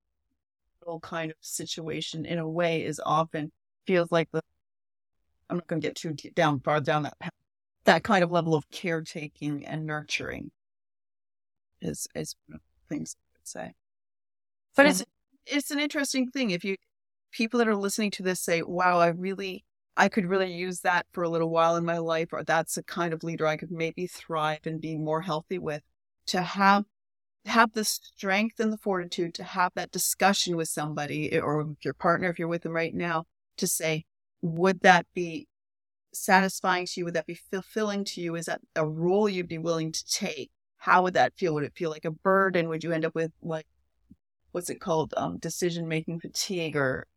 [1.02, 3.52] kind of situation in a way is often
[3.86, 4.41] feels like the
[5.50, 7.32] I'm not going to get too down far down that path.
[7.84, 10.52] That kind of level of caretaking and nurturing
[11.82, 13.74] is is one of the things I would say.
[14.76, 15.04] But it's
[15.46, 16.78] it's an interesting thing if you
[17.32, 19.65] people that are listening to this say, "Wow, I really
[19.98, 22.84] I could really use that for a little while in my life," or that's the
[22.84, 25.84] kind of leader I could maybe thrive and be more healthy with.
[26.28, 26.86] To have
[27.45, 31.93] have the strength and the fortitude to have that discussion with somebody or with your
[31.93, 33.25] partner if you're with them right now
[33.58, 34.06] to say
[34.41, 35.47] would that be
[36.13, 37.06] satisfying to you?
[37.06, 38.36] Would that be fulfilling to you?
[38.36, 40.51] Is that a role you'd be willing to take?
[40.77, 41.54] How would that feel?
[41.54, 42.69] Would it feel like a burden?
[42.69, 43.67] Would you end up with like
[44.51, 47.08] what's it called um, decision making fatigue or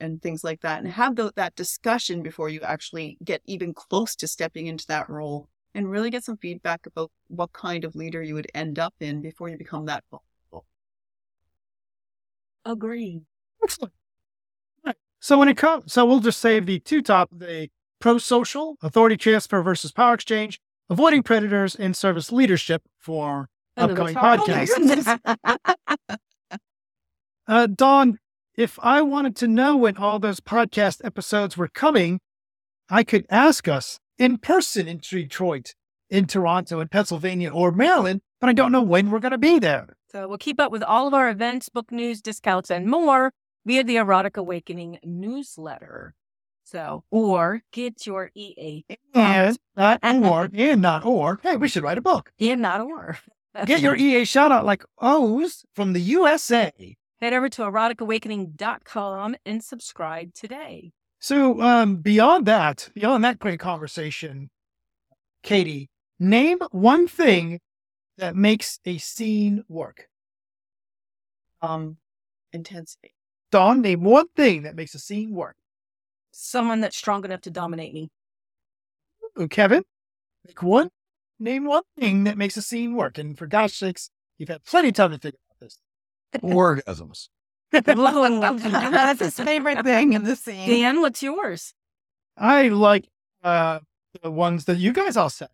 [0.00, 0.82] and things like that?
[0.82, 5.08] And have tho- that discussion before you actually get even close to stepping into that
[5.08, 8.94] role and really get some feedback about what kind of leader you would end up
[9.00, 10.66] in before you become that vulnerable.
[12.64, 13.22] Agree.
[13.62, 13.92] Excellent.
[14.84, 14.96] Right.
[15.20, 17.68] So when it comes, so we'll just save the two top, the
[18.00, 20.60] pro-social, authority transfer versus power exchange,
[20.90, 25.18] avoiding predators, and service leadership for upcoming podcasts.
[27.48, 28.18] Uh, Dawn,
[28.56, 32.20] if I wanted to know when all those podcast episodes were coming,
[32.88, 35.74] I could ask us in person in Detroit,
[36.08, 39.58] in Toronto, in Pennsylvania, or Maryland, but I don't know when we're going to be
[39.58, 39.96] there.
[40.12, 43.32] So we'll keep up with all of our events, book news, discounts, and more
[43.66, 46.14] via the Erotic Awakening newsletter.
[46.64, 51.40] So, or get your EA And not or, and not or.
[51.42, 52.30] Hey, we should write a book.
[52.38, 53.18] and not or.
[53.66, 56.72] Get your EA shout out like O's from the USA.
[57.20, 60.92] Head over to eroticawakening.com and subscribe today.
[61.22, 64.50] So, um, beyond that, beyond that great conversation,
[65.44, 67.60] Katie, name one thing
[68.18, 70.08] that makes a scene work.
[71.60, 71.98] Um,
[72.52, 73.14] intensity.
[73.52, 75.54] Dawn, name one thing that makes a scene work.
[76.32, 78.10] Someone that's strong enough to dominate me.
[79.38, 79.84] Ooh, Kevin,
[80.44, 80.90] make one.
[81.38, 83.16] Name one thing that makes a scene work.
[83.16, 85.78] And for gosh sakes, you've had plenty of time to figure out this.
[86.42, 87.28] Orgasms.
[87.72, 90.68] That's his favorite thing in the scene.
[90.68, 91.72] Dan, what's yours?
[92.36, 93.08] I like
[93.42, 93.80] uh,
[94.22, 95.48] the ones that you guys all said.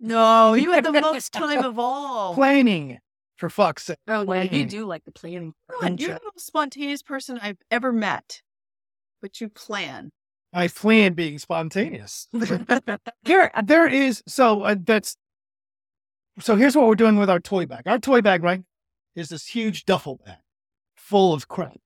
[0.00, 2.34] No, you had the most time of all.
[2.34, 2.98] Planning,
[3.36, 3.98] for fuck's sake.
[4.08, 5.54] Oh, yeah, you do like the planning.
[5.80, 8.42] God, you're the most spontaneous person I've ever met.
[9.20, 10.10] But you plan.
[10.52, 12.28] I plan being spontaneous.
[13.24, 15.16] Here, there is so uh, that's
[16.40, 16.56] so.
[16.56, 17.82] Here's what we're doing with our toy bag.
[17.86, 18.62] Our toy bag, right,
[19.14, 20.38] is this huge duffel bag
[21.02, 21.78] full of crap.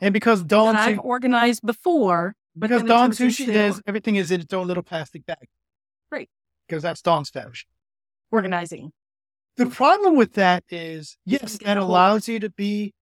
[0.00, 2.34] And because Dawn, I've organized before.
[2.54, 5.48] But because Dawn Sushi into is everything is in its own little plastic bag.
[6.10, 6.28] Right.
[6.66, 7.66] Because that's Dawn's fetish.
[8.32, 8.92] organizing.
[9.56, 12.94] The problem with that is, yes, that allows you to be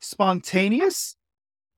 [0.00, 1.16] spontaneous,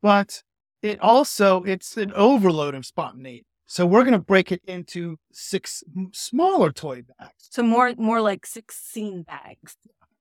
[0.02, 0.42] but
[0.82, 3.46] it also it's an overload of spontaneity.
[3.66, 7.48] So we're going to break it into six smaller toy bags.
[7.50, 9.76] So more more like sixteen bags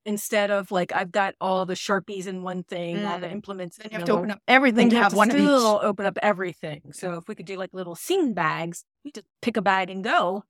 [0.09, 3.31] instead of like I've got all the sharpies in one thing, all the Mm.
[3.31, 3.77] implements.
[3.77, 5.47] Then you have to open up everything to you have one of each.
[5.47, 6.81] open up everything.
[6.91, 10.03] So if we could do like little scene bags, you just pick a bag and
[10.03, 10.43] go,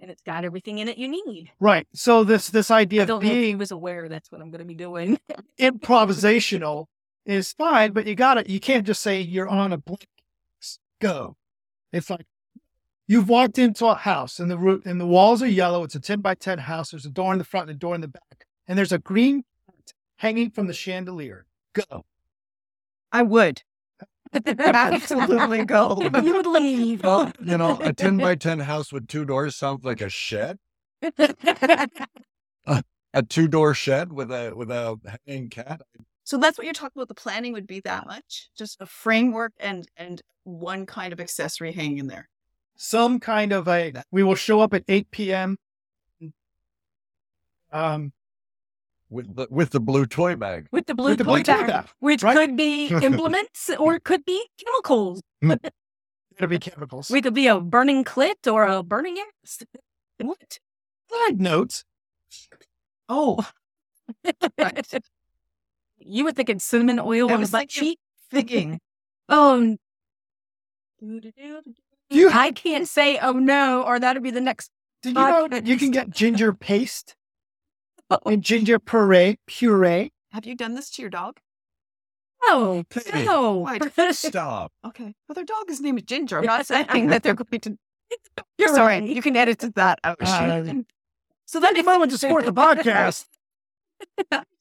[0.00, 1.50] and it's got everything in it you need.
[1.58, 1.86] Right.
[1.94, 4.74] So this this idea I of being was aware that's what I'm going to be
[4.74, 5.18] doing.
[5.60, 6.86] improvisational
[7.24, 10.06] is fine, but you got to You can't just say you're on a blank.
[11.00, 11.36] Go.
[11.92, 12.26] It's like
[13.06, 15.82] you've walked into a house and the roof and the walls are yellow.
[15.84, 16.90] It's a ten by ten house.
[16.90, 18.98] There's a door in the front and a door in the back, and there's a
[18.98, 21.46] green cat hanging from the chandelier.
[21.74, 22.04] Go.
[23.12, 23.62] I would.
[24.58, 25.98] Absolutely go.
[26.22, 27.04] you would leave.
[27.44, 30.58] You know, a 10 by 10 house with two doors sounds like a shed.
[33.14, 35.82] A two door shed with a with a hanging cat.
[36.24, 37.06] So that's what you're talking about.
[37.06, 41.70] The planning would be that much, just a framework and and one kind of accessory
[41.70, 42.28] hanging in there.
[42.74, 43.92] Some kind of a.
[44.10, 45.58] We will show up at eight p.m.
[47.70, 48.12] Um,
[49.10, 50.66] With the with the blue toy bag.
[50.72, 52.36] with the blue with the toy blue toy bag, bag, which right?
[52.36, 55.20] could be implements or it could be chemicals.
[55.42, 55.52] Hmm.
[56.36, 57.10] It'll be chemicals.
[57.10, 59.62] We could be a burning clit or a burning ass.
[60.18, 60.58] What?
[61.10, 61.84] Side notes.
[63.08, 63.46] Oh,
[65.98, 67.98] you would think it's cinnamon oil I on a was butt thinking- cheek.
[68.30, 68.80] thinking.
[69.28, 69.76] Oh,
[71.00, 74.70] You I can't say oh no, or that'd be the next.
[75.02, 77.14] Did you know you can get ginger paste
[78.26, 79.38] and ginger puree?
[79.46, 80.12] Puree.
[80.32, 81.38] Have you done this to your dog?
[82.42, 83.54] Oh, Hey, no.
[83.56, 83.78] why-
[84.12, 84.72] Stop.
[84.86, 85.14] Okay.
[85.28, 86.38] Well, their dog is named Ginger.
[86.40, 87.78] I'm not saying that they're going to.
[88.58, 89.08] You're Sorry, right.
[89.08, 90.18] you can edit that out.
[90.20, 90.64] Uh,
[91.46, 93.24] so that if I want to support the podcast.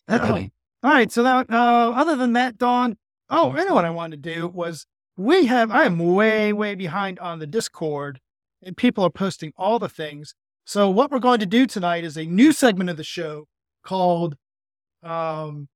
[0.10, 0.40] All
[0.84, 1.12] right.
[1.12, 2.98] So that, uh, other than that, Dawn,
[3.30, 4.86] oh, I know what I wanted to do was
[5.18, 8.20] we have, I am way, way behind on the Discord
[8.62, 10.36] and people are posting all the things.
[10.66, 13.48] So what we're going to do tonight is a new segment of the show
[13.84, 14.38] called,
[15.02, 15.68] um,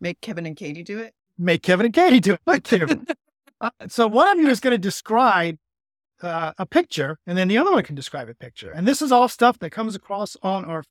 [0.00, 1.14] make Kevin and Katie do it.
[1.38, 2.40] make Kevin and Katie do it.
[2.46, 3.04] Thank you.
[3.60, 5.56] Uh, so one of you is going to describe
[6.22, 8.70] uh, a picture, and then the other one can describe a picture.
[8.70, 10.82] And this is all stuff that comes across on our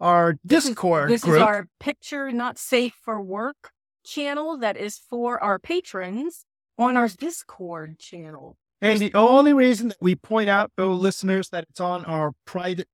[0.00, 1.36] our Discord This group.
[1.36, 3.72] is our picture not safe for work
[4.04, 6.44] channel that is for our patrons
[6.78, 8.56] on our Discord channel.
[8.80, 12.88] And the only reason that we point out, oh, listeners, that it's on our private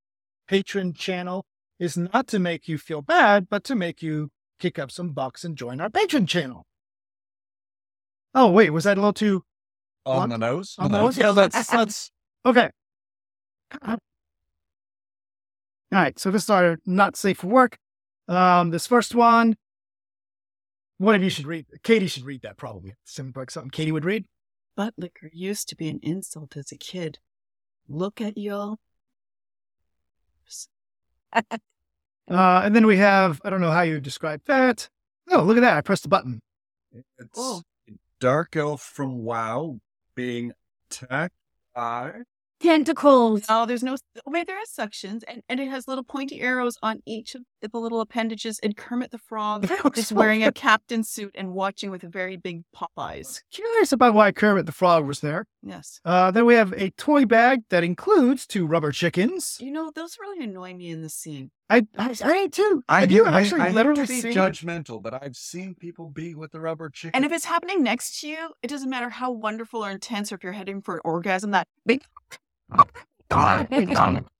[0.48, 1.44] patron channel
[1.78, 5.44] is not to make you feel bad, but to make you kick up some bucks
[5.44, 6.64] and join our patron channel.
[8.34, 9.42] Oh, wait, was that a little too
[10.06, 10.30] On What?
[10.30, 10.74] the nose?
[10.78, 11.18] On the nose?
[11.18, 12.10] Yeah, that's that's
[12.44, 12.70] okay.
[13.82, 13.98] All
[15.92, 17.78] right, so this is our not safe for work.
[18.26, 19.56] Um, this first one,
[20.98, 21.66] one of you should read.
[21.82, 22.94] Katie should read that probably.
[23.04, 24.24] Seems like something Katie would read.
[24.76, 27.18] Butt liquor used to be an insult as a kid.
[27.88, 28.78] Look at y'all.
[32.26, 34.88] Uh, and then we have I don't know how you describe that.
[35.30, 35.76] Oh, look at that!
[35.76, 36.40] I pressed the button.
[37.18, 37.60] It's Oh.
[38.18, 39.78] Dark Elf from WoW
[40.14, 40.52] being
[40.90, 41.34] attacked
[41.74, 42.22] by
[42.64, 43.48] tentacles.
[43.48, 43.96] No, there's no.
[44.26, 47.42] Oh, wait, there is suctions, and, and it has little pointy arrows on each of
[47.60, 48.58] the little appendages.
[48.62, 52.92] And Kermit the Frog is wearing a captain suit and watching with very big pop
[52.96, 53.42] eyes.
[53.52, 55.46] Curious about why Kermit the Frog was there.
[55.62, 56.00] Yes.
[56.04, 59.58] Uh, then we have a toy bag that includes two rubber chickens.
[59.60, 61.50] You know, those really annoy me in the scene.
[61.70, 62.82] I I, I ain't too.
[62.88, 63.24] I Have do.
[63.24, 66.60] I, actually I hate literally to be judgmental, but I've seen people be with the
[66.60, 67.16] rubber chicken.
[67.16, 70.34] And if it's happening next to you, it doesn't matter how wonderful or intense, or
[70.34, 72.02] if you're heading for an orgasm, that big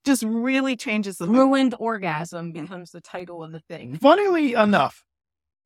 [0.05, 1.27] just really changes the.
[1.27, 3.97] Ruined orgasm becomes the title of the thing.
[3.97, 5.03] Funnily enough,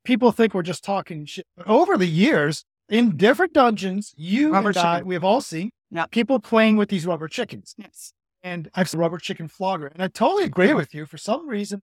[0.05, 1.47] people think we're just talking shit.
[1.57, 5.71] But over the years, in different dungeons, you Rubber and I, we have all seen
[5.91, 6.11] Yep.
[6.11, 7.75] people playing with these rubber chickens.
[7.79, 8.13] Yes.
[8.43, 9.87] And I've seen rubber chicken flogger.
[9.87, 11.07] And I totally agree with you.
[11.07, 11.81] For some reason,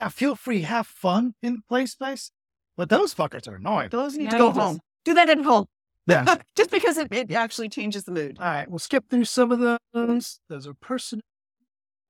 [0.00, 2.30] yeah, feel free, have fun in the play space.
[2.76, 3.90] But those fuckers are annoying.
[3.90, 4.80] Those need Yeah, to go home.
[5.04, 5.66] Do that at home.
[6.06, 6.36] Yeah.
[6.56, 8.36] just because it, it actually changes the mood.
[8.40, 9.58] All right, we'll skip through some of
[9.92, 10.40] those.
[10.48, 11.22] Those are personal.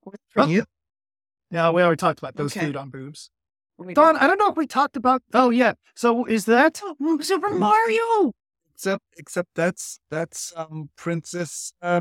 [0.03, 0.47] For Oh.
[0.47, 0.65] you.
[1.51, 2.67] Yeah, we already talked about those Okay.
[2.67, 3.31] food on boobs.
[3.79, 5.23] We Dawn, I don't know if we talked about.
[5.33, 5.73] Oh, yeah.
[5.97, 7.25] So is that did.
[7.25, 8.33] Super Mario.
[8.75, 12.01] except except that's that's um Princess uh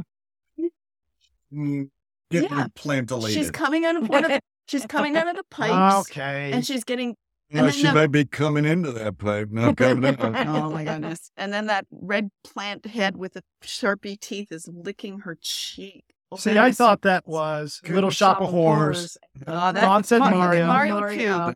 [1.51, 1.89] mm,
[2.29, 2.67] getting Yeah.
[2.75, 3.33] plantilated.
[3.35, 6.09] She's coming out of one of she's coming out of the pipes.
[6.09, 6.51] okay?
[6.51, 7.15] And she's getting
[7.53, 10.47] No, and oh, she then the- might be coming into that pipe, not coming out.
[10.47, 11.31] Oh my goodness.
[11.37, 16.03] And then that red plant head with the sharpie teeth is licking her cheek.
[16.31, 19.17] Oh, See, I thought that was Little Shop of Horrors.
[19.45, 20.65] Oh, that, Dawn said Mar- Mario.
[20.65, 21.47] Mario, Mario.
[21.49, 21.53] too.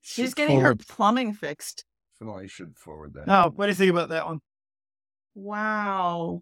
[0.00, 1.84] She's getting her plumbing fixed.
[2.18, 3.28] So I should forward that.
[3.28, 4.40] Oh, what do you think about that one?
[5.36, 6.40] Wow.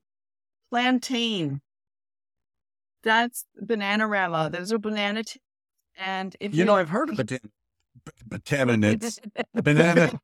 [0.71, 1.61] Plantain.
[3.03, 4.51] That's banana Bananarama.
[4.53, 5.41] Those are banana t-
[5.99, 7.51] and if You know, I've heard of banana, b-
[8.27, 9.21] banana nits,
[9.55, 10.19] banana.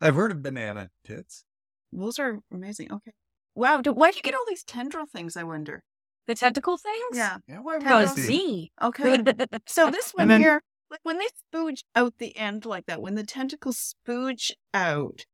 [0.00, 1.44] I've heard of banana tits.
[1.92, 2.92] those are amazing.
[2.92, 3.12] Okay.
[3.54, 3.80] Wow.
[3.80, 5.36] Do, why do you get all these tendril things?
[5.36, 5.82] I wonder.
[6.26, 7.16] the tentacle things?
[7.16, 7.38] Yeah.
[7.46, 8.14] Yeah, why would Because?
[8.14, 8.72] Z.
[8.82, 9.22] Okay.
[9.66, 13.14] So this one then- here, like when they spooge out the end like that, when
[13.14, 15.24] the tentacles spooge out,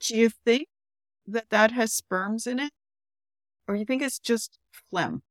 [0.00, 0.68] do you think
[1.26, 2.72] that that has sperms in it,
[3.66, 5.22] or you think it's just phlegm?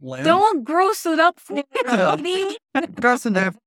[0.00, 0.24] Lamb?
[0.24, 1.62] Don't gross it up for
[2.18, 2.56] me.
[2.94, 3.58] doesn't have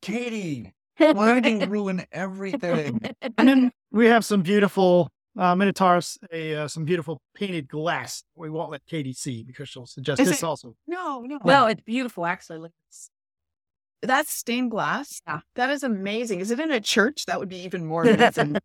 [0.00, 0.72] Katie.
[0.96, 3.00] Why do you ruin everything?
[3.36, 8.24] And then we have some beautiful uh, Minotaurs, a, uh, some beautiful painted glass.
[8.34, 10.74] We won't let Katie see because she'll suggest Is this it- also.
[10.88, 11.38] No, no.
[11.44, 12.58] No, it's beautiful, actually.
[12.58, 15.20] Look at that's stained glass.
[15.26, 15.40] Yeah.
[15.56, 16.40] That is amazing.
[16.40, 17.26] Is it in a church?
[17.26, 18.56] That would be even more amazing.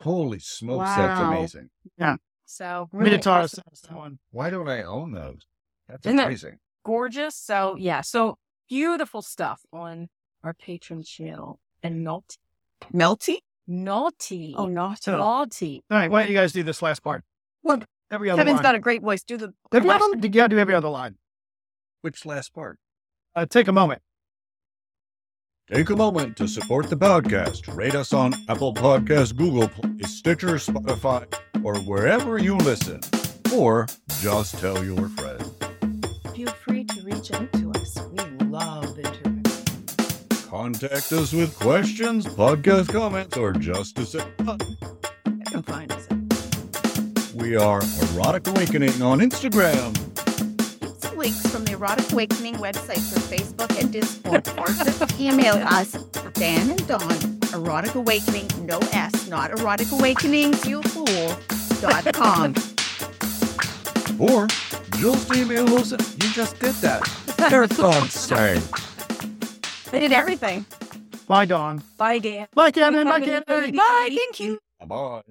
[0.00, 1.32] Holy smokes, that's Wow.
[1.32, 1.68] amazing.
[2.46, 3.64] So really Minotaurs, awesome.
[3.66, 4.18] that's the one.
[4.30, 5.46] Why don't I own those?
[5.88, 6.58] That's Isn't it- amazing.
[6.84, 7.34] gorgeous.
[7.36, 8.36] So yeah, so
[8.68, 10.08] beautiful stuff on
[10.44, 11.58] our patron channel.
[11.82, 12.36] And naughty,
[12.92, 13.38] Melty?
[13.66, 15.00] naughty, Oh, not.
[15.06, 15.82] naughty.
[15.90, 17.24] All right, why don't you guys do this last part?
[17.62, 17.84] What?
[18.10, 18.62] Every other Kevin's line.
[18.62, 19.22] got a great voice.
[19.24, 19.54] Do the.
[19.72, 21.16] Every other, you gotta do every other line.
[22.02, 22.78] Which last part?
[23.34, 24.02] Uh, take a moment.
[25.72, 27.74] Take a moment to support the podcast.
[27.74, 31.32] Rate us on Apple Podcasts, Google Play, Stitcher, Spotify,
[31.64, 33.00] or wherever you listen.
[33.54, 33.86] Or
[34.20, 35.50] just tell your friends.
[36.34, 37.98] Feel free to reach out to us.
[38.10, 39.01] We love interviews.
[40.62, 44.24] Contact us with questions, podcast comments, or just to say
[45.50, 46.06] can find us.
[47.34, 47.82] We are
[48.12, 49.90] Erotic Awakening on Instagram.
[50.80, 54.48] It's links from the Erotic Awakening website for Facebook and Discord.
[54.56, 55.94] or just email us,
[56.34, 61.34] Dan and Dawn, Erotic Awakening, no S, not Erotic Awakening, you fool,
[61.80, 62.54] dot com.
[64.16, 64.46] Or
[65.00, 65.90] just email us.
[65.90, 67.04] You just did that.
[67.50, 68.14] For God's
[69.92, 70.02] sake.
[70.02, 70.66] I did everything.
[71.28, 71.82] Bye, Dawn.
[71.96, 72.46] Bye, Dan.
[72.54, 73.04] Bye, Kevin.
[73.08, 73.76] Bye, Kevin.
[73.76, 74.08] Bye.
[74.10, 74.58] Thank you.
[74.80, 75.22] Bye bye.